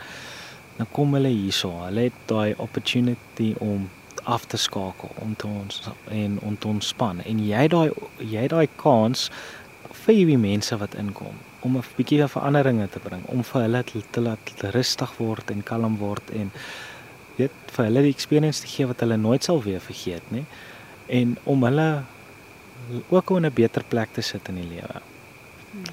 Dan 0.79 0.87
kom 0.92 1.14
hulle 1.14 1.29
hierso. 1.29 1.70
Hulle 1.85 2.09
het 2.09 2.18
daai 2.26 2.55
opportunity 2.59 3.55
om 3.59 3.90
af 4.24 4.44
te 4.44 4.57
skakel 4.57 5.11
om 5.22 5.37
te 5.37 5.46
ons 5.46 5.83
en 6.11 6.38
om 6.40 6.59
te 6.59 6.68
ontspan. 6.68 7.20
En 7.22 7.38
jy 7.46 7.68
daai 7.68 7.90
jy 8.18 8.48
daai 8.48 8.68
kans 8.76 9.31
vir 10.06 10.26
die 10.26 10.38
mense 10.38 10.76
wat 10.78 10.94
inkom 10.94 11.34
om 11.66 11.76
'n 11.76 11.84
bietjie 11.96 12.26
veranderinge 12.28 12.88
te 12.88 12.98
bring, 12.98 13.22
om 13.26 13.42
vir 13.42 13.62
hulle 13.62 13.84
te 14.10 14.20
laat 14.20 14.52
rustig 14.74 15.16
word 15.18 15.50
en 15.50 15.62
kalm 15.62 15.96
word 15.98 16.30
en 16.30 16.50
weet 17.36 17.50
vir 17.72 17.84
hulle 17.84 18.02
die 18.02 18.14
experience 18.14 18.60
te 18.60 18.70
gee 18.70 18.86
wat 18.86 19.00
hulle 19.00 19.16
nooit 19.16 19.44
sal 19.44 19.62
weer 19.62 19.80
vergeet 19.80 20.30
nie. 20.30 20.44
En 21.08 21.36
om 21.44 21.64
hulle 21.64 22.02
ook 23.08 23.30
om 23.30 23.44
'n 23.44 23.52
beter 23.52 23.84
plek 23.84 24.12
te 24.12 24.22
sit 24.22 24.48
in 24.48 24.54
die 24.54 24.68
lewe. 24.68 25.00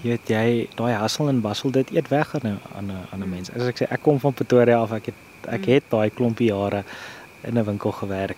Jy 0.01 0.09
weet 0.09 0.29
jy 0.29 0.67
daai 0.75 0.93
hustle 0.93 1.29
en 1.29 1.41
bustle 1.41 1.71
dit 1.71 1.91
eet 1.91 2.07
weg 2.09 2.35
aan 2.35 2.47
'n 2.51 2.59
aan 2.77 2.91
'n 2.91 3.07
aan 3.11 3.23
'n 3.23 3.29
mens. 3.29 3.49
As 3.49 3.67
ek 3.67 3.77
sê 3.81 3.91
ek 3.91 4.01
kom 4.01 4.19
van 4.19 4.33
Pretoria 4.33 4.79
af, 4.81 4.91
ek 4.91 5.05
het 5.05 5.15
ek 5.47 5.65
het 5.65 5.83
daai 5.89 6.09
klompie 6.09 6.47
jare 6.47 6.83
in 7.41 7.57
'n 7.57 7.65
winkel 7.65 7.91
gewerk. 7.91 8.37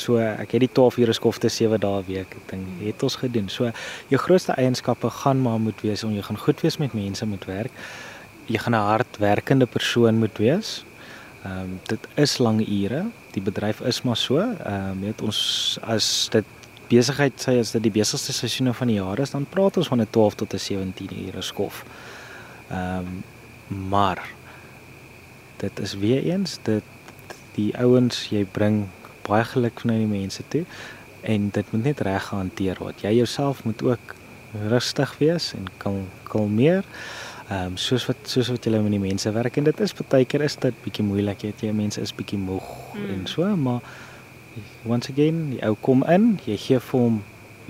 So 0.00 0.18
ek 0.18 0.54
het 0.56 0.64
die 0.64 0.72
12 0.72 0.98
ure 1.02 1.14
skofte 1.16 1.50
7 1.52 1.80
dae 1.82 2.02
week 2.08 2.36
ding 2.50 2.64
het 2.80 3.02
ons 3.06 3.18
gedoen. 3.20 3.48
So 3.52 3.70
jou 4.12 4.20
grootste 4.20 4.56
eienskappe 4.56 5.10
gaan 5.22 5.42
maar 5.44 5.60
moet 5.60 5.80
wees 5.84 6.04
om 6.04 6.14
jy 6.16 6.22
gaan 6.26 6.40
goed 6.40 6.62
wees 6.64 6.78
met 6.80 6.96
mense 6.96 7.26
moet 7.26 7.44
werk. 7.50 7.72
Jy 8.46 8.58
gaan 8.58 8.74
'n 8.74 8.88
hardwerkende 8.92 9.66
persoon 9.66 10.18
moet 10.18 10.38
wees. 10.38 10.84
Ehm 11.44 11.60
um, 11.60 11.80
dit 11.86 12.08
is 12.14 12.38
lang 12.38 12.60
ure. 12.60 13.04
Die 13.32 13.42
bedryf 13.42 13.80
is 13.80 14.02
maar 14.02 14.16
so. 14.16 14.38
Ehm 14.38 14.90
um, 14.90 15.00
weet 15.00 15.22
ons 15.22 15.78
as 15.82 16.28
dit 16.30 16.44
besigheid 16.88 17.32
sê 17.38 17.58
as 17.60 17.70
dit 17.70 17.82
die 17.82 17.94
besigste 17.94 18.32
seisoene 18.32 18.74
van 18.74 18.90
die 18.90 18.96
jaar 18.96 19.18
is, 19.18 19.30
dan 19.30 19.46
praat 19.46 19.76
ons 19.76 19.88
van 19.88 20.00
'n 20.00 20.10
12 20.10 20.34
tot 20.34 20.54
'n 20.54 20.58
17 20.58 21.26
ure 21.26 21.42
skof. 21.42 21.84
Ehm 22.70 22.98
um, 22.98 23.22
maar 23.88 24.20
dit 25.56 25.80
is 25.80 25.94
weer 25.94 26.22
eens 26.24 26.58
dit 26.62 26.82
die 27.54 27.76
ouens 27.78 28.28
jy 28.30 28.44
bring 28.44 28.88
baie 29.30 29.46
geluk 29.54 29.84
na 29.88 29.96
die 29.98 30.10
mense 30.10 30.44
toe 30.52 30.64
en 31.22 31.50
dit 31.54 31.72
moet 31.72 31.84
net 31.90 32.00
reg 32.06 32.28
gehanteer 32.30 32.80
word. 32.80 33.02
Jy 33.04 33.12
jouself 33.20 33.64
moet 33.64 33.82
ook 33.84 34.14
rustig 34.68 35.12
wees 35.18 35.52
en 35.54 35.66
kan 35.82 36.06
kalmeer. 36.28 36.84
Ehm 37.50 37.72
um, 37.72 37.76
soos 37.76 38.06
wat 38.06 38.16
soos 38.30 38.48
wat 38.48 38.64
jy 38.64 38.78
met 38.78 38.94
die 38.94 39.02
mense 39.02 39.30
werk 39.34 39.56
en 39.58 39.66
dit 39.66 39.80
is 39.80 39.94
baie 40.00 40.24
keer 40.24 40.44
is 40.46 40.56
dit 40.56 40.74
bietjie 40.84 41.04
moeilik, 41.04 41.42
jy 41.42 41.50
weet 41.50 41.64
jy 41.66 41.72
mense 41.74 42.00
is 42.00 42.14
bietjie 42.14 42.38
moeg 42.38 42.68
mm. 42.94 43.08
en 43.14 43.26
so, 43.26 43.56
maar 43.56 43.80
once 44.86 45.10
again, 45.10 45.50
die 45.50 45.62
ou 45.66 45.74
kom 45.80 46.04
in, 46.06 46.36
jy 46.46 46.56
gee 46.56 46.78
vir 46.78 47.00
hom 47.00 47.18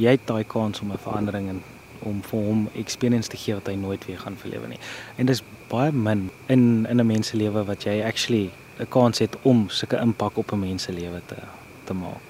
jy 0.01 0.17
het 0.17 0.27
daai 0.29 0.45
kans 0.45 0.81
om 0.81 0.93
'n 0.93 1.01
verandering 1.01 1.49
en 1.49 1.63
om 2.03 2.23
vir 2.23 2.41
hom 2.41 2.69
experience 2.75 3.29
te 3.29 3.37
gee 3.37 3.55
wat 3.55 3.67
hy 3.69 3.75
nooit 3.75 4.05
weer 4.07 4.19
gaan 4.19 4.37
verlewe 4.37 4.69
nie. 4.69 4.79
En 5.17 5.27
dis 5.27 5.43
baie 5.69 5.93
min 5.93 6.31
in 6.47 6.87
in 6.91 7.01
'n 7.01 7.07
mens 7.07 7.29
se 7.29 7.37
lewe 7.37 7.65
wat 7.65 7.85
jy 7.85 8.03
actually 8.05 8.51
'n 8.81 8.89
kans 8.89 9.19
het 9.19 9.37
om 9.43 9.69
sulke 9.69 9.97
impak 9.97 10.37
op 10.37 10.53
'n 10.53 10.59
mens 10.59 10.83
se 10.83 10.93
lewe 10.93 11.21
te 11.27 11.37
te 11.85 11.95
maak. 11.95 12.23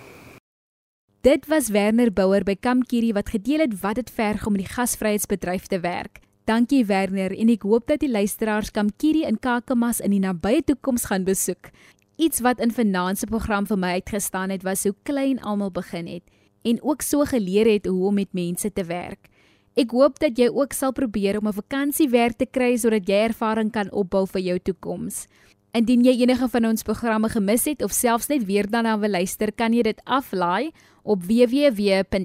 Dit 1.21 1.47
was 1.47 1.69
Werner 1.69 2.13
Bouwer 2.13 2.43
by 2.45 2.57
Kamkiri 2.61 3.13
wat 3.13 3.29
gedeel 3.29 3.59
het 3.59 3.81
wat 3.81 3.95
dit 3.95 4.11
verg 4.11 4.47
om 4.47 4.55
in 4.55 4.65
die 4.65 4.73
gasvryheidsbedryf 4.73 5.67
te 5.67 5.81
werk. 5.81 6.19
Dankie 6.45 6.87
Werner 6.87 7.39
en 7.39 7.49
ek 7.49 7.63
hoop 7.63 7.87
dat 7.87 8.01
die 8.01 8.11
luisteraars 8.11 8.71
Kamkiri 8.71 9.27
in 9.29 9.39
Kakamas 9.39 10.01
in 10.01 10.11
die 10.11 10.21
nabye 10.21 10.65
toekoms 10.65 11.05
gaan 11.05 11.25
besoek. 11.25 11.71
Iets 12.17 12.41
wat 12.41 12.59
in 12.61 12.73
vanaand 12.73 13.19
se 13.19 13.27
program 13.27 13.67
vir 13.67 13.79
my 13.79 13.93
uitgestaan 14.01 14.51
het 14.51 14.63
was 14.63 14.83
hoe 14.83 14.95
klein 15.03 15.41
almal 15.41 15.71
begin 15.71 16.07
het 16.07 16.23
en 16.63 16.83
ook 16.83 17.03
so 17.03 17.25
geleer 17.25 17.69
het 17.69 17.87
hoe 17.87 18.07
om 18.07 18.15
met 18.15 18.33
mense 18.33 18.73
te 18.73 18.85
werk. 18.85 19.29
Ek 19.77 19.93
hoop 19.95 20.19
dat 20.19 20.39
jy 20.39 20.49
ook 20.49 20.73
sal 20.73 20.93
probeer 20.93 21.39
om 21.39 21.49
'n 21.49 21.53
vakansiewerk 21.53 22.37
te 22.37 22.47
kry 22.47 22.77
sodat 22.77 23.07
jy 23.07 23.29
ervaring 23.29 23.71
kan 23.71 23.93
opbou 23.93 24.27
vir 24.27 24.41
jou 24.41 24.59
toekoms. 24.59 25.27
Indien 25.71 26.03
jy 26.03 26.17
enige 26.25 26.49
van 26.51 26.65
ons 26.67 26.83
programme 26.83 27.29
gemis 27.31 27.63
het 27.71 27.83
of 27.87 27.93
selfs 27.95 28.27
net 28.27 28.43
weer 28.49 28.67
daarna 28.67 28.97
wil 28.99 29.13
luister, 29.15 29.53
kan 29.55 29.71
jy 29.71 29.85
dit 29.87 30.01
aflaai 30.03 30.73
op 31.07 31.23
www.rsg.co.za. 31.23 32.25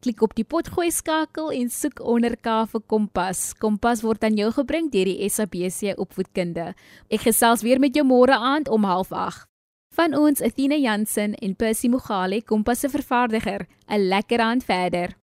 Klik 0.00 0.22
op 0.24 0.32
die 0.38 0.44
potgooi 0.48 0.88
skakel 0.90 1.52
en 1.52 1.68
soek 1.68 2.00
onder 2.00 2.36
K 2.40 2.64
vir 2.72 2.80
Kompas. 2.88 3.52
Kompas 3.60 4.00
word 4.06 4.24
aan 4.24 4.40
jou 4.40 4.48
gebring 4.56 4.88
deur 4.94 5.04
die 5.12 5.28
SABC 5.28 6.00
Opvoedkunde. 6.00 6.72
Ek 7.12 7.20
gesels 7.28 7.60
weer 7.66 7.76
met 7.80 7.92
jou 7.92 8.06
môre 8.08 8.32
aand 8.32 8.68
om 8.72 8.84
08:30. 8.88 9.44
Van 9.96 10.16
ons 10.16 10.40
Athena 10.40 10.76
Jansen 10.76 11.34
en 11.34 11.56
Percy 11.56 11.88
Mogale, 11.88 12.42
Kompas 12.42 12.80
se 12.80 12.88
vervaardiger. 12.88 13.66
'n 13.88 14.08
Lekker 14.08 14.40
aand 14.40 14.64
verder. 14.64 15.25